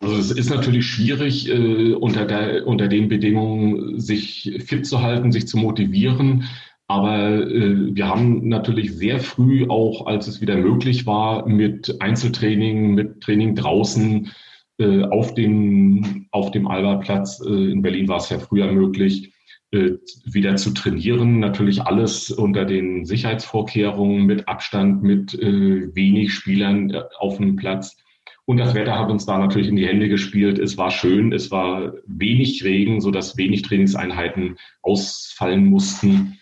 [0.00, 5.32] Also es ist natürlich schwierig, äh, unter, der, unter den Bedingungen sich fit zu halten,
[5.32, 6.44] sich zu motivieren.
[6.88, 12.94] Aber äh, wir haben natürlich sehr früh, auch als es wieder möglich war, mit Einzeltraining,
[12.94, 14.30] mit Training draußen
[14.78, 19.32] äh, auf, den, auf dem Albertplatz, äh, in Berlin war es ja früher möglich,
[19.72, 19.92] äh,
[20.24, 21.40] wieder zu trainieren.
[21.40, 27.96] Natürlich alles unter den Sicherheitsvorkehrungen, mit Abstand, mit äh, wenig Spielern äh, auf dem Platz.
[28.44, 30.60] Und das Wetter hat uns da natürlich in die Hände gespielt.
[30.60, 36.38] Es war schön, es war wenig Regen, sodass wenig Trainingseinheiten ausfallen mussten.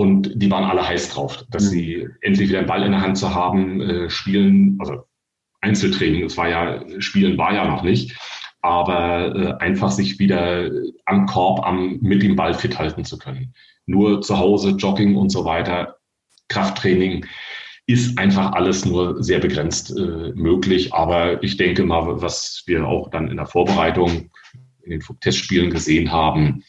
[0.00, 1.68] Und die waren alle heiß drauf, dass mhm.
[1.68, 5.02] sie endlich wieder einen Ball in der Hand zu haben, äh, spielen, also
[5.60, 8.16] Einzeltraining, es war ja, Spielen war ja noch nicht,
[8.62, 10.70] aber äh, einfach sich wieder
[11.04, 13.52] am Korb, am, mit dem Ball fit halten zu können.
[13.84, 15.98] Nur zu Hause, Jogging und so weiter,
[16.48, 17.26] Krafttraining
[17.86, 20.94] ist einfach alles nur sehr begrenzt äh, möglich.
[20.94, 24.30] Aber ich denke mal, was wir auch dann in der Vorbereitung
[24.82, 26.64] in den Testspielen gesehen haben,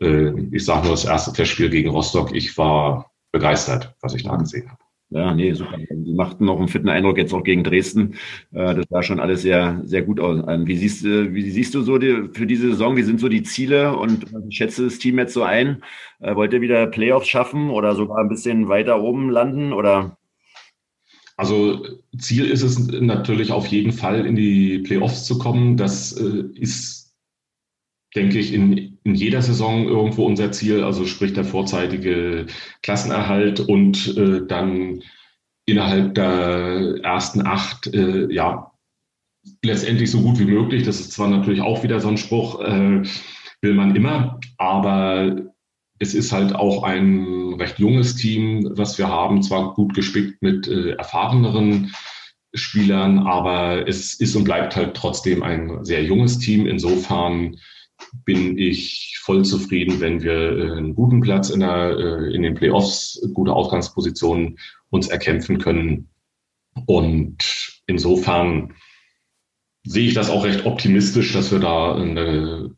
[0.00, 4.36] äh, ich sage nur das erste Testspiel gegen Rostock, ich war begeistert, was ich da
[4.36, 4.80] gesehen habe.
[5.10, 5.76] Ja, nee, super.
[5.78, 8.14] Die machten noch einen fitten Eindruck jetzt auch gegen Dresden.
[8.52, 10.44] Äh, das sah schon alles sehr, sehr gut aus.
[10.66, 12.96] Wie siehst, du, wie siehst du so die, für diese Saison?
[12.96, 15.82] Wie sind so die Ziele und ich schätze das Team jetzt so ein?
[16.18, 20.18] Äh, wollt ihr wieder Playoffs schaffen oder sogar ein bisschen weiter oben landen oder?
[21.36, 21.84] Also
[22.18, 25.76] Ziel ist es natürlich auf jeden Fall in die Playoffs zu kommen.
[25.76, 27.06] Das ist
[28.16, 32.46] denke ich, in, in jeder Saison irgendwo unser Ziel, also sprich der vorzeitige
[32.82, 35.02] Klassenerhalt und äh, dann
[35.64, 38.72] innerhalb der ersten acht, äh, ja,
[39.62, 40.82] letztendlich so gut wie möglich.
[40.82, 43.02] Das ist zwar natürlich auch wieder so ein Spruch, äh,
[43.62, 45.36] will man immer, aber
[46.00, 50.66] es ist halt auch ein recht junges Team, was wir haben, zwar gut gespickt mit
[50.66, 51.94] äh, erfahreneren
[52.54, 56.66] Spielern, aber es ist und bleibt halt trotzdem ein sehr junges Team.
[56.66, 57.56] Insofern
[58.24, 62.54] bin ich voll zufrieden, wenn wir äh, einen guten Platz in, der, äh, in den
[62.54, 64.58] Playoffs, gute Ausgangspositionen
[64.90, 66.08] uns erkämpfen können.
[66.86, 68.74] Und insofern
[69.84, 72.74] sehe ich das auch recht optimistisch, dass wir da eine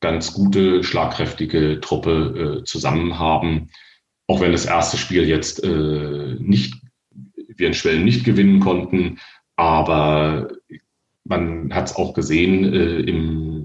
[0.00, 3.70] ganz gute, schlagkräftige Truppe äh, zusammen haben.
[4.26, 6.74] Auch wenn das erste Spiel jetzt äh, nicht,
[7.34, 9.18] wir in Schwellen nicht gewinnen konnten,
[9.56, 10.48] aber
[11.24, 13.55] man hat es auch gesehen äh, im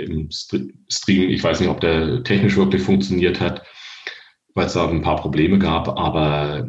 [0.00, 1.30] im Stream.
[1.30, 3.62] Ich weiß nicht, ob der technisch wirklich funktioniert hat,
[4.54, 6.68] weil es da ein paar Probleme gab, aber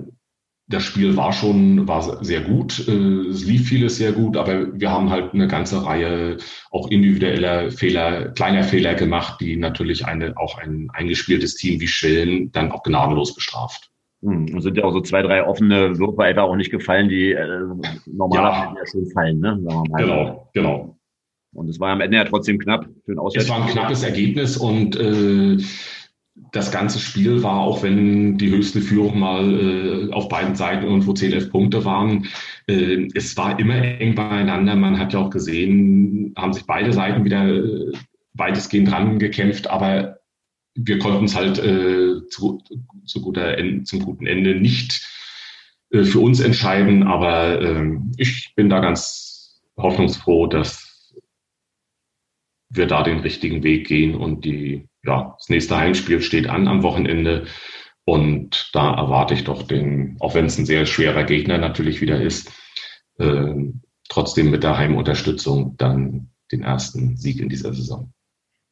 [0.72, 2.88] das Spiel war schon war sehr gut.
[2.88, 6.38] Äh, es lief vieles sehr gut, aber wir haben halt eine ganze Reihe
[6.72, 12.52] auch individueller Fehler, kleiner Fehler gemacht, die natürlich eine, auch ein eingespieltes Team wie Schwellen
[12.52, 13.92] dann auch gnadenlos bestraft.
[14.24, 17.32] Hm, und sind ja auch so zwei, drei offene Würfe einfach auch nicht gefallen, die
[17.32, 17.48] äh,
[18.06, 18.80] normalerweise ja.
[18.80, 19.40] ja schon fallen.
[19.40, 19.60] Ne?
[19.98, 20.98] Genau, genau.
[21.54, 23.46] Und es war am Ende ja trotzdem knapp für den Auswärts.
[23.46, 25.58] Es war ein knappes Ergebnis und äh,
[26.52, 31.14] das ganze Spiel war, auch wenn die höchste Führung mal äh, auf beiden Seiten irgendwo
[31.14, 32.28] 10, 11 Punkte waren,
[32.68, 34.76] äh, es war immer eng beieinander.
[34.76, 37.92] Man hat ja auch gesehen, haben sich beide Seiten wieder äh,
[38.34, 40.18] weitestgehend dran gekämpft, aber
[40.74, 42.64] wir konnten es halt äh, zu,
[43.06, 45.06] zu guter, zum guten Ende nicht
[45.92, 47.04] äh, für uns entscheiden.
[47.04, 50.91] Aber äh, ich bin da ganz hoffnungsfroh, dass
[52.72, 56.84] wir da den richtigen Weg gehen und die, ja, das nächste Heimspiel steht an am
[56.84, 57.46] Wochenende.
[58.06, 62.20] Und da erwarte ich doch den, auch wenn es ein sehr schwerer Gegner natürlich wieder
[62.20, 62.52] ist,
[63.20, 63.54] äh,
[64.10, 68.14] trotzdem mit der Heimunterstützung dann den ersten Sieg in dieser Saison.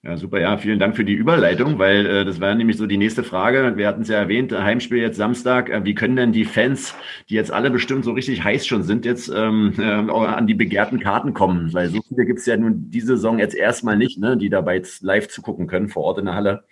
[0.01, 0.39] Ja, super.
[0.39, 3.73] Ja, vielen Dank für die Überleitung, weil äh, das war nämlich so die nächste Frage.
[3.75, 5.69] Wir hatten es ja erwähnt, Heimspiel jetzt Samstag.
[5.69, 6.95] Äh, wie können denn die Fans,
[7.29, 11.01] die jetzt alle bestimmt so richtig heiß schon sind, jetzt ähm, äh, an die begehrten
[11.01, 11.73] Karten kommen?
[11.73, 14.81] Weil so viele gibt es ja nun diese Saison jetzt erstmal nicht, ne, die dabei
[15.01, 16.63] live zu gucken können vor Ort in der Halle.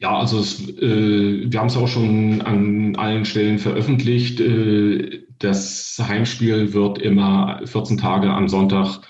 [0.00, 4.40] Ja, also es, äh, wir haben es auch schon an allen Stellen veröffentlicht.
[4.40, 9.02] Äh, das Heimspiel wird immer 14 Tage am Sonntag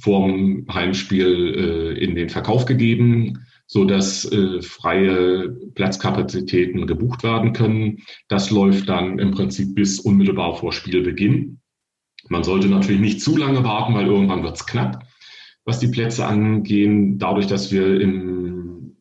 [0.00, 8.02] vorm Heimspiel äh, in den Verkauf gegeben, so dass äh, freie Platzkapazitäten gebucht werden können.
[8.28, 11.60] Das läuft dann im Prinzip bis unmittelbar vor Spielbeginn.
[12.28, 15.06] Man sollte natürlich nicht zu lange warten, weil irgendwann wird es knapp,
[15.64, 17.18] was die Plätze angehen.
[17.18, 18.96] Dadurch, dass wir im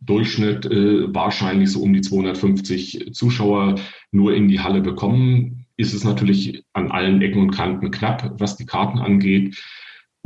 [0.00, 3.76] Durchschnitt äh, wahrscheinlich so um die 250 Zuschauer
[4.10, 8.56] nur in die Halle bekommen, ist es natürlich an allen Ecken und Kanten knapp, was
[8.56, 9.60] die Karten angeht.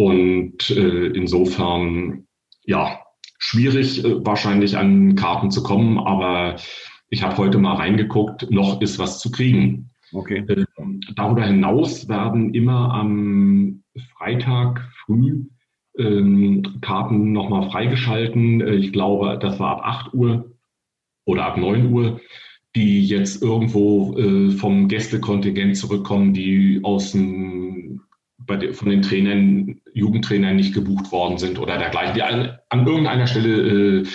[0.00, 2.28] Und äh, insofern,
[2.64, 3.00] ja,
[3.38, 6.54] schwierig äh, wahrscheinlich an Karten zu kommen, aber
[7.11, 9.90] ich habe heute mal reingeguckt, noch ist was zu kriegen.
[10.12, 10.44] Okay.
[10.46, 10.66] Äh,
[11.16, 13.82] darüber hinaus werden immer am
[14.16, 15.46] Freitag früh
[15.98, 18.61] ähm, Karten nochmal freigeschalten.
[18.61, 20.52] Äh, ich glaube, das war ab 8 Uhr
[21.24, 22.20] oder ab 9 Uhr,
[22.76, 27.67] die jetzt irgendwo äh, vom Gästekontingent zurückkommen, die aus dem
[28.48, 33.28] bei, von den Trainern, Jugendtrainern nicht gebucht worden sind oder dergleichen, die an, an irgendeiner
[33.28, 34.06] Stelle äh,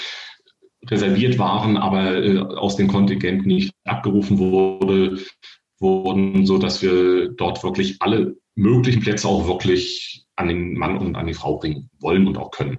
[0.87, 5.19] reserviert waren, aber äh, aus dem Kontingent nicht abgerufen wurde,
[5.79, 11.15] wurden, so dass wir dort wirklich alle möglichen Plätze auch wirklich an den Mann und
[11.15, 12.77] an die Frau bringen wollen und auch können.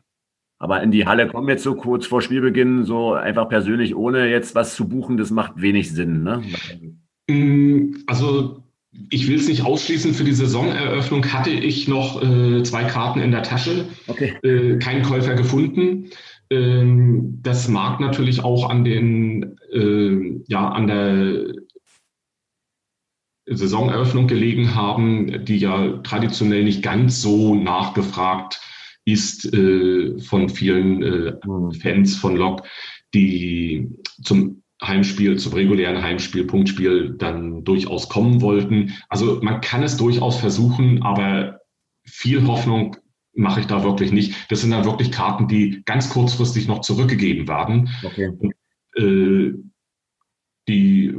[0.59, 4.55] Aber in die Halle kommen jetzt so kurz vor Spielbeginn, so einfach persönlich, ohne jetzt
[4.55, 6.43] was zu buchen, das macht wenig Sinn, ne?
[7.29, 8.64] Mm, also
[9.11, 13.31] ich will es nicht ausschließen, für die Saisoneröffnung hatte ich noch äh, zwei Karten in
[13.31, 14.35] der Tasche, okay.
[14.43, 16.11] äh, keinen Käufer gefunden.
[16.51, 21.55] Ähm, das mag natürlich auch an den, äh, ja, an der
[23.47, 28.61] Saisoneröffnung gelegen haben, die ja traditionell nicht ganz so nachgefragt
[29.05, 31.73] ist äh, von vielen äh, mhm.
[31.73, 32.63] Fans von Lok,
[33.13, 33.91] die
[34.23, 38.93] zum Heimspiel, zum regulären Heimspiel, Punktspiel dann durchaus kommen wollten.
[39.09, 41.61] Also man kann es durchaus versuchen, aber
[42.05, 42.97] viel Hoffnung
[43.35, 44.51] mache ich da wirklich nicht.
[44.51, 47.91] Das sind dann wirklich Karten, die ganz kurzfristig noch zurückgegeben werden.
[48.03, 48.29] Okay.
[48.29, 48.55] Und,
[48.97, 49.55] äh,
[50.69, 51.15] die,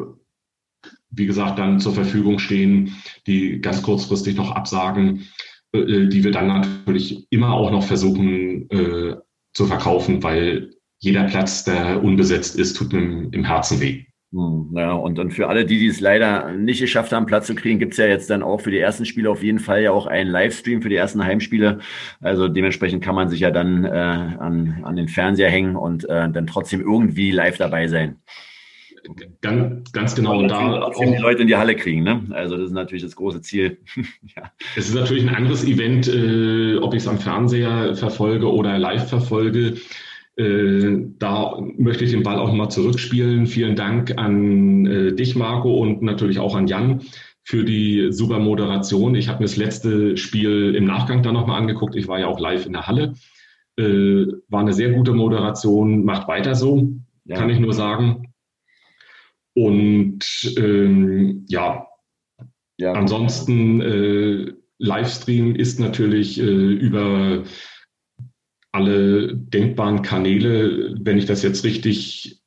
[1.09, 2.95] wie gesagt, dann zur Verfügung stehen,
[3.27, 5.27] die ganz kurzfristig noch absagen,
[5.73, 9.15] äh, die wir dann natürlich immer auch noch versuchen äh,
[9.53, 10.74] zu verkaufen, weil
[11.05, 14.05] jeder Platz, der unbesetzt ist, tut mir im Herzen weh.
[14.33, 17.53] Hm, ja, und dann für alle, die, die es leider nicht geschafft haben, Platz zu
[17.53, 19.91] kriegen, gibt es ja jetzt dann auch für die ersten Spiele auf jeden Fall ja
[19.91, 21.77] auch einen Livestream für die ersten Heimspiele.
[22.21, 26.27] Also dementsprechend kann man sich ja dann äh, an, an den Fernseher hängen und äh,
[26.29, 28.17] dann trotzdem irgendwie live dabei sein.
[29.41, 30.39] Ganz, ganz genau.
[30.39, 32.01] Und da auch die Leute in die Halle kriegen.
[32.01, 32.23] Ne?
[32.31, 33.77] Also das ist natürlich das große Ziel.
[34.35, 34.51] ja.
[34.75, 39.07] Es ist natürlich ein anderes Event, äh, ob ich es am Fernseher verfolge oder live
[39.07, 39.75] verfolge.
[40.37, 43.47] Äh, da möchte ich den Ball auch mal zurückspielen.
[43.47, 47.01] Vielen Dank an äh, dich, Marco, und natürlich auch an Jan
[47.43, 49.15] für die super Moderation.
[49.15, 51.95] Ich habe mir das letzte Spiel im Nachgang dann nochmal angeguckt.
[51.95, 53.13] Ich war ja auch live in der Halle.
[53.77, 56.03] Äh, war eine sehr gute Moderation.
[56.03, 56.91] Macht weiter so,
[57.25, 57.37] ja.
[57.37, 58.33] kann ich nur sagen.
[59.53, 61.87] Und ähm, ja,
[62.77, 67.43] ja, ansonsten äh, Livestream ist natürlich äh, über
[68.75, 72.41] alle denkbaren Kanäle, wenn ich das jetzt richtig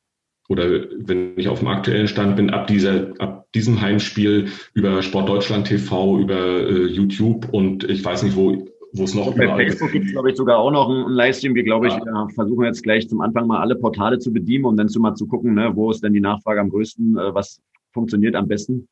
[0.47, 5.27] oder wenn ich auf dem aktuellen Stand bin, ab dieser, ab diesem Heimspiel über Sport
[5.27, 9.65] Deutschland TV, über äh, YouTube und ich weiß nicht, wo, wo es noch Bei überall
[9.65, 11.55] Facebook gibt es, glaube ich, sogar auch noch einen Livestream.
[11.55, 12.27] Wir, glaube ich, ja.
[12.35, 15.27] versuchen jetzt gleich zum Anfang mal alle Portale zu bedienen, um dann zu mal zu
[15.27, 17.59] gucken, ne, wo ist denn die Nachfrage am größten, äh, was
[17.91, 18.87] funktioniert am besten.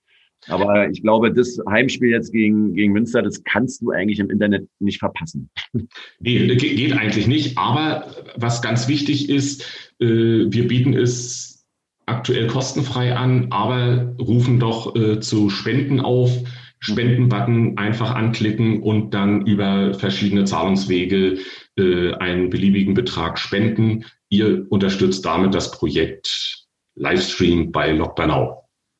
[0.47, 4.67] Aber ich glaube, das Heimspiel jetzt gegen, gegen Münster, das kannst du eigentlich im Internet
[4.79, 5.49] nicht verpassen.
[6.19, 7.57] Nee, geht eigentlich nicht.
[7.57, 9.63] Aber was ganz wichtig ist,
[9.99, 11.65] äh, wir bieten es
[12.05, 16.31] aktuell kostenfrei an, aber rufen doch äh, zu Spenden auf.
[16.79, 21.39] Spendenbutton einfach anklicken und dann über verschiedene Zahlungswege
[21.75, 24.05] äh, einen beliebigen Betrag spenden.
[24.29, 28.29] Ihr unterstützt damit das Projekt Livestream bei Lockdown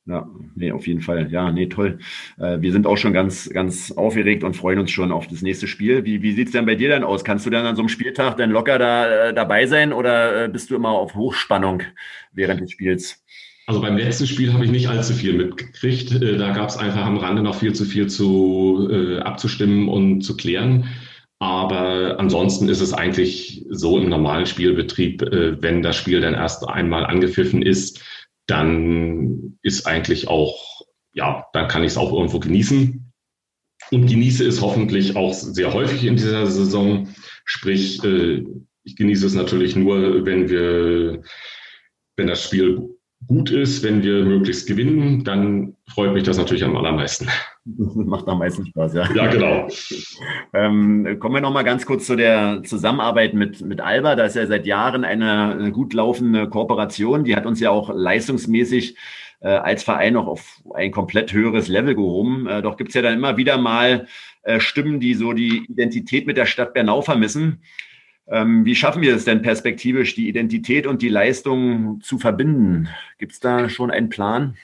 [0.08, 1.30] ja, nee, auf jeden Fall.
[1.32, 2.00] Ja, nee, toll.
[2.40, 5.68] Äh, wir sind auch schon ganz, ganz aufgeregt und freuen uns schon auf das nächste
[5.68, 6.06] Spiel.
[6.06, 7.24] Wie, wie sieht's denn bei dir dann aus?
[7.24, 10.50] Kannst du dann an so einem Spieltag dann locker da äh, dabei sein oder äh,
[10.50, 11.84] bist du immer auf Hochspannung
[12.32, 13.24] während des Spiels?
[13.68, 16.14] Also beim letzten Spiel habe ich nicht allzu viel mitgekriegt.
[16.14, 20.22] Äh, da gab es einfach am Rande noch viel zu viel zu äh, abzustimmen und
[20.22, 20.86] zu klären.
[21.40, 26.68] Aber ansonsten ist es eigentlich so im normalen Spielbetrieb, äh, wenn das Spiel dann erst
[26.68, 28.02] einmal angepfiffen ist,
[28.48, 30.82] dann ist eigentlich auch,
[31.14, 33.14] ja, dann kann ich es auch irgendwo genießen.
[33.92, 37.10] Und genieße es hoffentlich auch sehr häufig in dieser Saison.
[37.46, 38.44] Sprich, äh,
[38.84, 41.22] ich genieße es natürlich nur, wenn wir,
[42.16, 42.90] wenn das Spiel
[43.26, 47.28] gut ist, wenn wir möglichst gewinnen, dann freut mich das natürlich am allermeisten.
[47.78, 49.12] Macht am meisten Spaß, ja.
[49.14, 49.68] Ja, genau.
[50.54, 54.16] ähm, kommen wir noch mal ganz kurz zu der Zusammenarbeit mit, mit Alba.
[54.16, 57.24] Da ist ja seit Jahren eine, eine gut laufende Kooperation.
[57.24, 58.96] Die hat uns ja auch leistungsmäßig
[59.42, 62.48] äh, als Verein noch auf ein komplett höheres Level gehoben.
[62.48, 64.08] Äh, doch gibt es ja dann immer wieder mal
[64.44, 67.62] äh, Stimmen, die so die Identität mit der Stadt Bernau vermissen.
[68.30, 72.90] Ähm, wie schaffen wir es denn perspektivisch, die Identität und die Leistung zu verbinden?
[73.18, 74.58] Gibt es da schon einen Plan?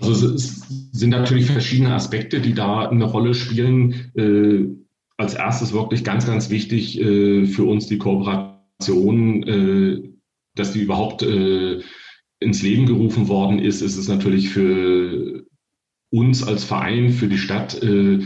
[0.00, 4.12] Also es sind natürlich verschiedene Aspekte, die da eine Rolle spielen.
[4.14, 4.78] Äh,
[5.16, 10.12] als erstes wirklich ganz, ganz wichtig äh, für uns die Kooperation, äh,
[10.54, 11.80] dass die überhaupt äh,
[12.40, 13.82] ins Leben gerufen worden ist.
[13.82, 15.44] Ist es natürlich für
[16.10, 18.20] uns als Verein, für die Stadt äh,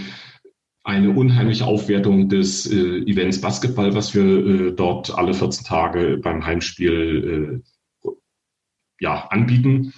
[0.85, 7.63] eine unheimliche Aufwertung des äh, Events Basketball, was wir dort alle 14 Tage beim Heimspiel
[9.01, 9.95] ja, anbieten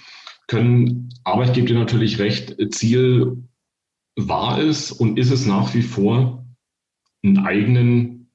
[0.47, 1.11] können.
[1.25, 3.45] Aber ich gebe dir natürlich recht, Ziel
[4.17, 6.47] war es und ist es nach wie vor,
[7.23, 8.31] einen eigenen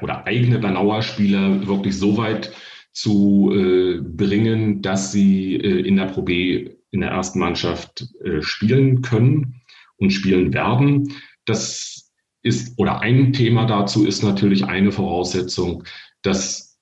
[0.00, 2.52] oder eigene Bernauer Spieler wirklich so weit
[2.92, 8.42] zu äh, bringen, dass sie äh, in der Pro B in der ersten Mannschaft äh,
[8.42, 9.62] spielen können
[9.96, 11.14] und spielen werden.
[11.46, 15.84] Das ist, oder ein Thema dazu ist natürlich eine Voraussetzung,
[16.20, 16.78] dass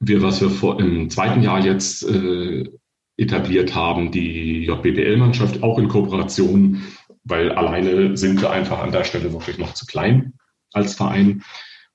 [0.00, 2.68] wir, was wir vor, im zweiten Jahr jetzt äh,
[3.16, 6.82] etabliert haben, die JBBL-Mannschaft auch in Kooperation,
[7.24, 10.34] weil alleine sind wir einfach an der Stelle wirklich noch zu klein
[10.72, 11.42] als Verein.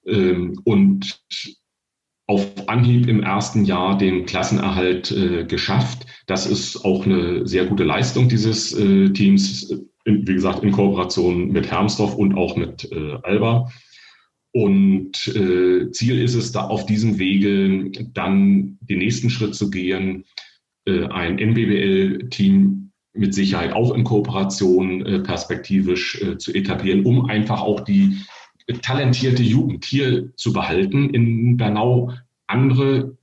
[0.06, 1.22] Ähm, und
[2.30, 6.06] auf Anhieb im ersten Jahr den Klassenerhalt äh, geschafft.
[6.28, 9.74] Das ist auch eine sehr gute Leistung dieses äh, Teams
[10.06, 13.72] wie gesagt, in Kooperation mit Hermsdorf und auch mit äh, Alba.
[14.52, 20.26] Und Ziel ist es, da auf diesem Wege dann den nächsten Schritt zu gehen,
[21.12, 27.82] ein NBBL-Team mit Sicherheit auch in Kooperation äh, perspektivisch äh, zu etablieren, um einfach auch
[27.82, 28.22] die
[28.82, 32.14] talentierte Jugend hier zu behalten, in Bernau
[32.48, 33.18] andere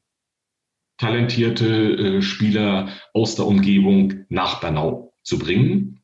[0.98, 5.96] talentierte äh, Spieler aus der Umgebung nach Bernau zu bringen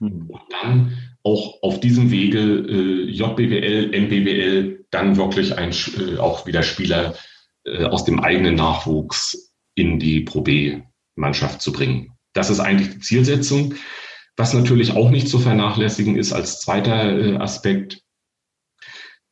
[0.00, 0.26] hm.
[0.28, 6.62] Und dann auch auf diesem Wege äh, JBWL, NBWL, dann wirklich ein, äh, auch wieder
[6.62, 7.14] Spieler
[7.64, 10.42] äh, aus dem eigenen Nachwuchs in die Pro
[11.16, 12.12] B-Mannschaft zu bringen.
[12.32, 13.74] Das ist eigentlich die Zielsetzung.
[14.36, 18.02] Was natürlich auch nicht zu vernachlässigen ist als zweiter äh, Aspekt,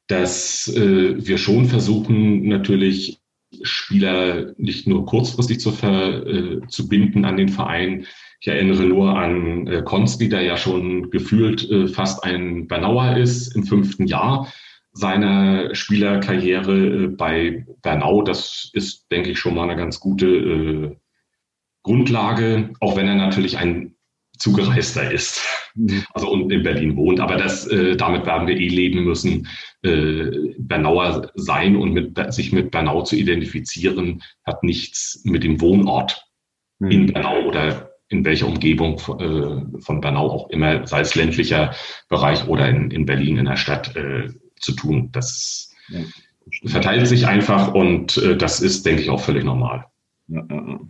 [0.08, 3.20] dass äh, wir schon versuchen, natürlich
[3.62, 8.06] Spieler nicht nur kurzfristig zu, ver, äh, zu binden an den Verein,
[8.40, 13.64] ich erinnere nur an äh, Konski, der ja schon gefühlt fast ein Bernauer ist im
[13.64, 14.52] fünften Jahr
[14.92, 18.22] seiner Spielerkarriere bei Bernau.
[18.22, 20.96] Das ist, denke ich, schon mal eine ganz gute
[21.88, 23.94] Grundlage, auch wenn er natürlich ein
[24.36, 25.42] Zugereister ist,
[25.74, 26.04] mhm.
[26.12, 27.18] also und in Berlin wohnt.
[27.18, 29.48] Aber das, äh, damit werden wir eh leben müssen.
[29.82, 36.22] Äh, Bernauer sein und mit, sich mit Bernau zu identifizieren, hat nichts mit dem Wohnort
[36.78, 36.90] mhm.
[36.90, 41.74] in Bernau oder in welcher Umgebung äh, von Bernau auch immer, sei es ländlicher
[42.10, 44.28] Bereich oder in, in Berlin in der Stadt äh,
[44.60, 45.08] zu tun.
[45.12, 46.00] Das ja,
[46.66, 49.86] verteilt sich einfach und äh, das ist, denke ich, auch völlig normal.
[50.28, 50.80] Ja, ja,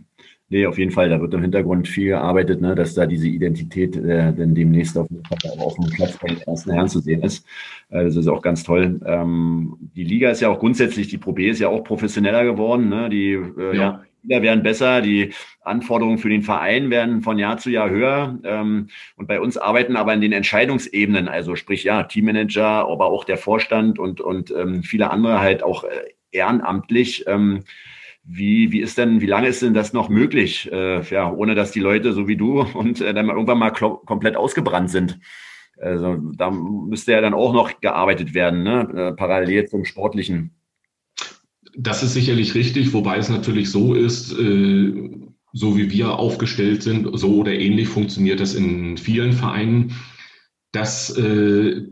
[0.51, 3.95] Nee, auf jeden Fall, da wird im Hintergrund viel gearbeitet, ne, dass da diese Identität
[3.95, 5.21] äh, dann demnächst auf dem,
[5.59, 7.45] auf dem Platz bei den ersten Herren zu sehen ist.
[7.89, 8.99] Äh, das ist auch ganz toll.
[9.05, 12.89] Ähm, die Liga ist ja auch grundsätzlich, die Pro B ist ja auch professioneller geworden.
[12.89, 13.09] Ne?
[13.09, 13.81] Die, äh, ja.
[13.81, 18.39] ja Spieler werden besser, die Anforderungen für den Verein werden von Jahr zu Jahr höher.
[18.43, 23.23] Ähm, und bei uns arbeiten aber in den Entscheidungsebenen, also sprich ja, Teammanager, aber auch
[23.23, 25.89] der Vorstand und, und ähm, viele andere halt auch äh,
[26.31, 27.25] ehrenamtlich.
[27.27, 27.63] Ähm,
[28.23, 31.71] wie, wie ist denn, wie lange ist denn das noch möglich, äh, ja, ohne dass
[31.71, 35.19] die Leute so wie du und äh, dann irgendwann mal komplett ausgebrannt sind?
[35.81, 38.81] Also da müsste ja dann auch noch gearbeitet werden, ne?
[38.93, 40.51] Äh, parallel zum Sportlichen.
[41.77, 45.09] Das ist sicherlich richtig, wobei es natürlich so ist, äh,
[45.53, 49.95] so wie wir aufgestellt sind, so oder ähnlich funktioniert das in vielen Vereinen.
[50.71, 51.85] Das äh,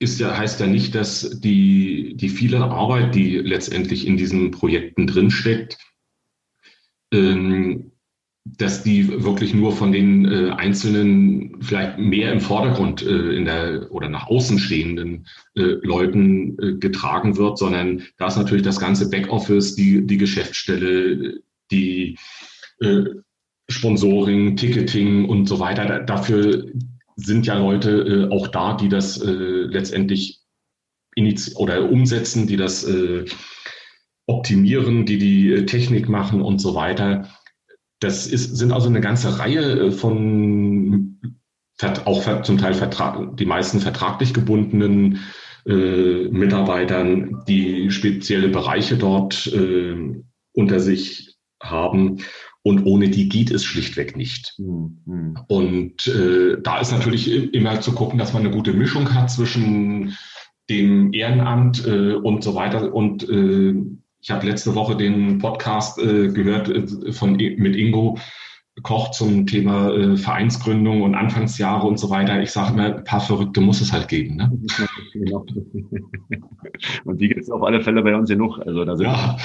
[0.00, 5.06] ist ja, heißt ja nicht, dass die, die viele Arbeit, die letztendlich in diesen Projekten
[5.06, 5.76] drinsteckt,
[7.12, 7.92] ähm,
[8.44, 13.92] dass die wirklich nur von den äh, einzelnen, vielleicht mehr im Vordergrund äh, in der
[13.92, 19.10] oder nach außen stehenden äh, Leuten äh, getragen wird, sondern da ist natürlich das ganze
[19.10, 21.40] Backoffice, die, die Geschäftsstelle,
[21.70, 22.16] die
[22.80, 23.04] äh,
[23.68, 25.84] Sponsoring, Ticketing und so weiter.
[25.84, 26.72] Da, dafür
[27.24, 30.40] sind ja Leute äh, auch da, die das äh, letztendlich
[31.56, 33.26] oder umsetzen, die das äh,
[34.26, 37.28] optimieren, die die äh, Technik machen und so weiter.
[38.00, 41.20] Das ist, sind also eine ganze Reihe äh, von
[42.04, 45.20] auch zum Teil Vertrag, die meisten vertraglich gebundenen
[45.66, 52.18] äh, Mitarbeitern, die spezielle Bereiche dort äh, unter sich haben.
[52.62, 54.54] Und ohne die geht es schlichtweg nicht.
[54.58, 55.38] Mhm.
[55.48, 60.16] Und äh, da ist natürlich immer zu gucken, dass man eine gute Mischung hat zwischen
[60.68, 62.94] dem Ehrenamt äh, und so weiter.
[62.94, 63.74] Und äh,
[64.20, 68.18] ich habe letzte Woche den Podcast äh, gehört äh, von mit Ingo,
[68.82, 72.40] Koch zum Thema äh, Vereinsgründung und Anfangsjahre und so weiter.
[72.40, 74.36] Ich sage immer, ein paar Verrückte muss es halt geben.
[74.36, 74.50] Ne?
[77.04, 78.58] und die gibt es auf alle Fälle bei uns genug.
[78.60, 79.36] Also da sind ja.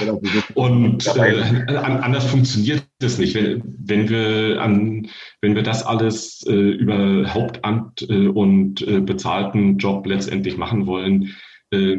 [0.53, 3.35] Und äh, anders funktioniert es nicht.
[3.35, 5.07] Wenn, wenn, wir an,
[5.41, 11.35] wenn wir das alles äh, über Hauptamt äh, und äh, bezahlten Job letztendlich machen wollen,
[11.71, 11.97] äh,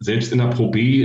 [0.00, 1.04] selbst in der Pro B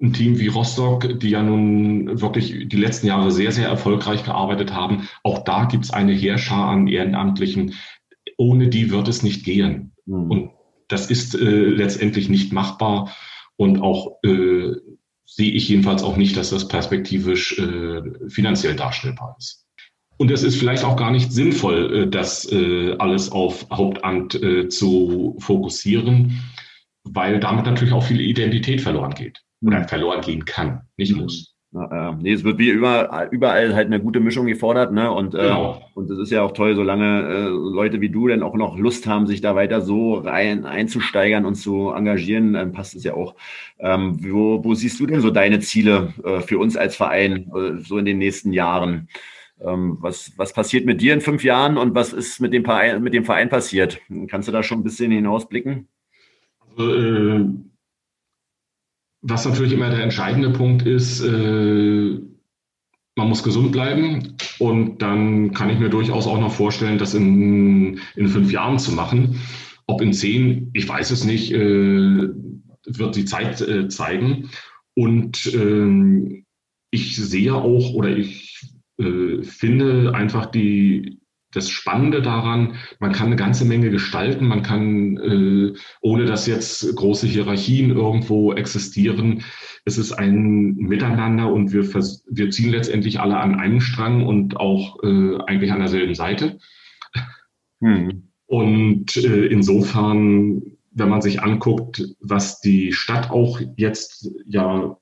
[0.00, 4.74] ein Team wie Rostock, die ja nun wirklich die letzten Jahre sehr, sehr erfolgreich gearbeitet
[4.74, 5.08] haben.
[5.22, 7.74] Auch da gibt es eine Heerschar an Ehrenamtlichen.
[8.36, 9.92] Ohne die wird es nicht gehen.
[10.04, 10.30] Mhm.
[10.30, 10.50] Und
[10.88, 13.14] das ist äh, letztendlich nicht machbar.
[13.56, 14.72] Und auch äh,
[15.24, 19.66] sehe ich jedenfalls auch nicht, dass das perspektivisch äh, finanziell darstellbar ist.
[20.18, 24.68] Und es ist vielleicht auch gar nicht sinnvoll, äh, das äh, alles auf Hauptamt äh,
[24.68, 26.42] zu fokussieren,
[27.04, 29.88] weil damit natürlich auch viel Identität verloren geht oder mhm.
[29.88, 31.22] verloren gehen kann, nicht mhm.
[31.22, 31.56] muss.
[31.72, 35.10] Ja, äh, nee, es wird wie überall, überall halt eine gute Mischung gefordert, ne?
[35.10, 35.82] Und äh, genau.
[35.94, 39.06] und es ist ja auch toll, solange äh, Leute wie du dann auch noch Lust
[39.06, 43.34] haben, sich da weiter so rein einzusteigern und zu engagieren, dann passt es ja auch.
[43.78, 47.82] Ähm, wo, wo siehst du denn so deine Ziele äh, für uns als Verein äh,
[47.82, 49.08] so in den nächsten Jahren?
[49.60, 53.02] Ähm, was, was passiert mit dir in fünf Jahren und was ist mit dem Verein,
[53.02, 54.00] mit dem Verein passiert?
[54.28, 55.88] Kannst du da schon ein bisschen hinausblicken?
[56.70, 57.44] Also, äh
[59.22, 62.20] was natürlich immer der entscheidende Punkt ist, äh,
[63.16, 67.98] man muss gesund bleiben und dann kann ich mir durchaus auch noch vorstellen, das in,
[68.14, 69.40] in fünf Jahren zu machen.
[69.86, 72.28] Ob in zehn, ich weiß es nicht, äh,
[72.86, 74.50] wird die Zeit äh, zeigen.
[74.94, 76.44] Und äh,
[76.90, 78.60] ich sehe auch oder ich
[78.98, 81.18] äh, finde einfach die,
[81.56, 86.94] das Spannende daran, man kann eine ganze Menge gestalten, man kann, äh, ohne dass jetzt
[86.94, 89.42] große Hierarchien irgendwo existieren,
[89.84, 95.02] es ist ein Miteinander und wir, wir ziehen letztendlich alle an einem Strang und auch
[95.02, 96.58] äh, eigentlich an derselben Seite.
[97.80, 98.28] Hm.
[98.46, 104.96] Und äh, insofern, wenn man sich anguckt, was die Stadt auch jetzt ja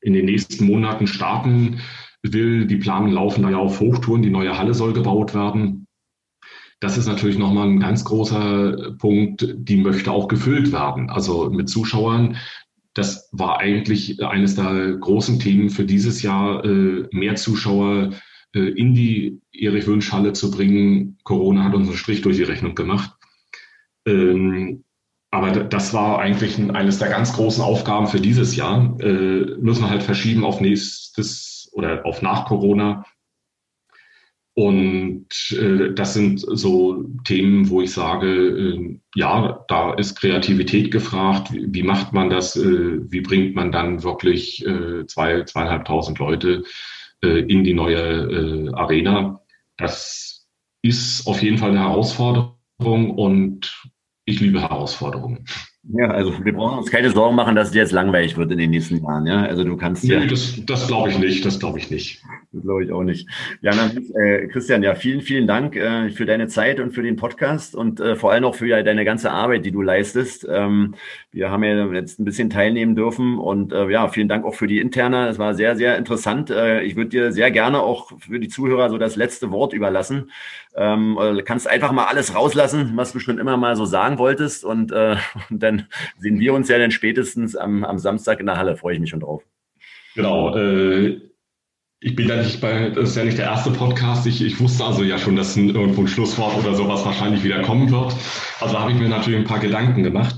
[0.00, 1.80] in den nächsten Monaten starten
[2.22, 5.79] will, die Planen laufen da ja auf Hochtouren, die neue Halle soll gebaut werden.
[6.80, 11.10] Das ist natürlich nochmal ein ganz großer Punkt, die möchte auch gefüllt werden.
[11.10, 12.36] Also mit Zuschauern.
[12.94, 18.10] Das war eigentlich eines der großen Themen für dieses Jahr, äh, mehr Zuschauer
[18.54, 21.18] äh, in die Erich Wünsch Halle zu bringen.
[21.22, 23.12] Corona hat uns einen Strich durch die Rechnung gemacht.
[24.06, 24.84] Ähm,
[25.30, 28.98] aber das war eigentlich eines der ganz großen Aufgaben für dieses Jahr.
[29.00, 33.04] Äh, müssen wir halt verschieben auf nächstes oder auf nach Corona.
[34.54, 41.52] Und äh, das sind so Themen, wo ich sage, äh, ja, da ist Kreativität gefragt.
[41.52, 42.56] Wie, wie macht man das?
[42.56, 46.64] Äh, wie bringt man dann wirklich äh, zwei, zweieinhalbtausend Leute
[47.22, 49.40] äh, in die neue äh, Arena?
[49.76, 50.48] Das
[50.82, 53.90] ist auf jeden Fall eine Herausforderung und
[54.24, 55.44] ich liebe Herausforderungen.
[55.88, 58.68] Ja, also wir brauchen uns keine Sorgen machen, dass es jetzt langweilig wird in den
[58.68, 59.26] nächsten Jahren.
[59.26, 60.20] Ja, also du kannst ja.
[60.20, 61.44] Nee, das, das glaube ich nicht.
[61.44, 62.22] Das glaube ich nicht.
[62.52, 63.26] Das glaube ich auch nicht.
[63.62, 67.16] Ja, dann, äh, Christian, ja, vielen, vielen Dank äh, für deine Zeit und für den
[67.16, 70.46] Podcast und äh, vor allem auch für ja, deine ganze Arbeit, die du leistest.
[70.50, 70.96] Ähm,
[71.32, 74.66] wir haben ja jetzt ein bisschen teilnehmen dürfen und äh, ja, vielen Dank auch für
[74.66, 75.28] die interne.
[75.28, 76.50] Es war sehr, sehr interessant.
[76.50, 80.30] Äh, ich würde dir sehr gerne auch für die Zuhörer so das letzte Wort überlassen.
[80.76, 84.64] Ähm, du kannst einfach mal alles rauslassen, was du schon immer mal so sagen wolltest.
[84.64, 85.16] Und, äh,
[85.50, 85.69] und dann
[86.18, 88.76] sehen wir uns ja dann spätestens am, am Samstag in der Halle.
[88.76, 89.42] Freue ich mich schon drauf.
[90.14, 90.56] Genau.
[90.56, 91.20] Äh,
[92.02, 94.26] ich bin ja nicht bei, das ist ja nicht der erste Podcast.
[94.26, 97.60] Ich, ich wusste also ja schon, dass ein, irgendwo ein Schlusswort oder sowas wahrscheinlich wieder
[97.62, 98.14] kommen wird.
[98.60, 100.34] Also habe ich mir natürlich ein paar Gedanken gemacht.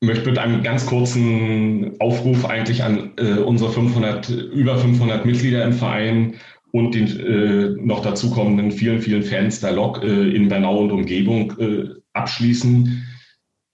[0.00, 5.64] Ich möchte mit einem ganz kurzen Aufruf eigentlich an äh, unsere 500, über 500 Mitglieder
[5.64, 6.34] im Verein
[6.70, 11.58] und den äh, noch dazukommenden vielen, vielen Fans der Lok äh, in Bernau und Umgebung
[11.58, 13.07] äh, abschließen.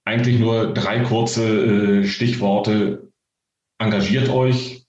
[0.04, 3.10] Eigentlich nur drei kurze äh, Stichworte.
[3.78, 4.84] Engagiert euch.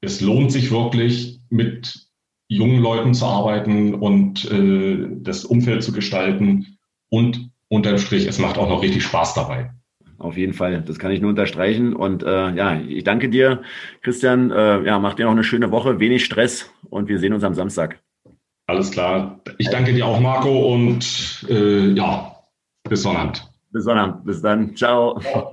[0.00, 2.06] Es lohnt sich wirklich, mit
[2.48, 6.78] jungen Leuten zu arbeiten und äh, das Umfeld zu gestalten.
[7.08, 9.70] Und unterm Strich, es macht auch noch richtig Spaß dabei
[10.18, 10.82] auf jeden Fall.
[10.82, 11.94] Das kann ich nur unterstreichen.
[11.94, 13.62] Und äh, ja, ich danke dir,
[14.02, 14.50] Christian.
[14.50, 17.54] Äh, ja, mach dir noch eine schöne Woche, wenig Stress und wir sehen uns am
[17.54, 18.00] Samstag.
[18.66, 19.40] Alles klar.
[19.58, 22.36] Ich danke dir auch, Marco, und äh, ja,
[22.88, 23.48] bis Sonnabend.
[23.72, 24.24] Bis Sonnabend.
[24.24, 24.74] Bis dann.
[24.76, 25.18] Ciao.
[25.20, 25.52] Ciao.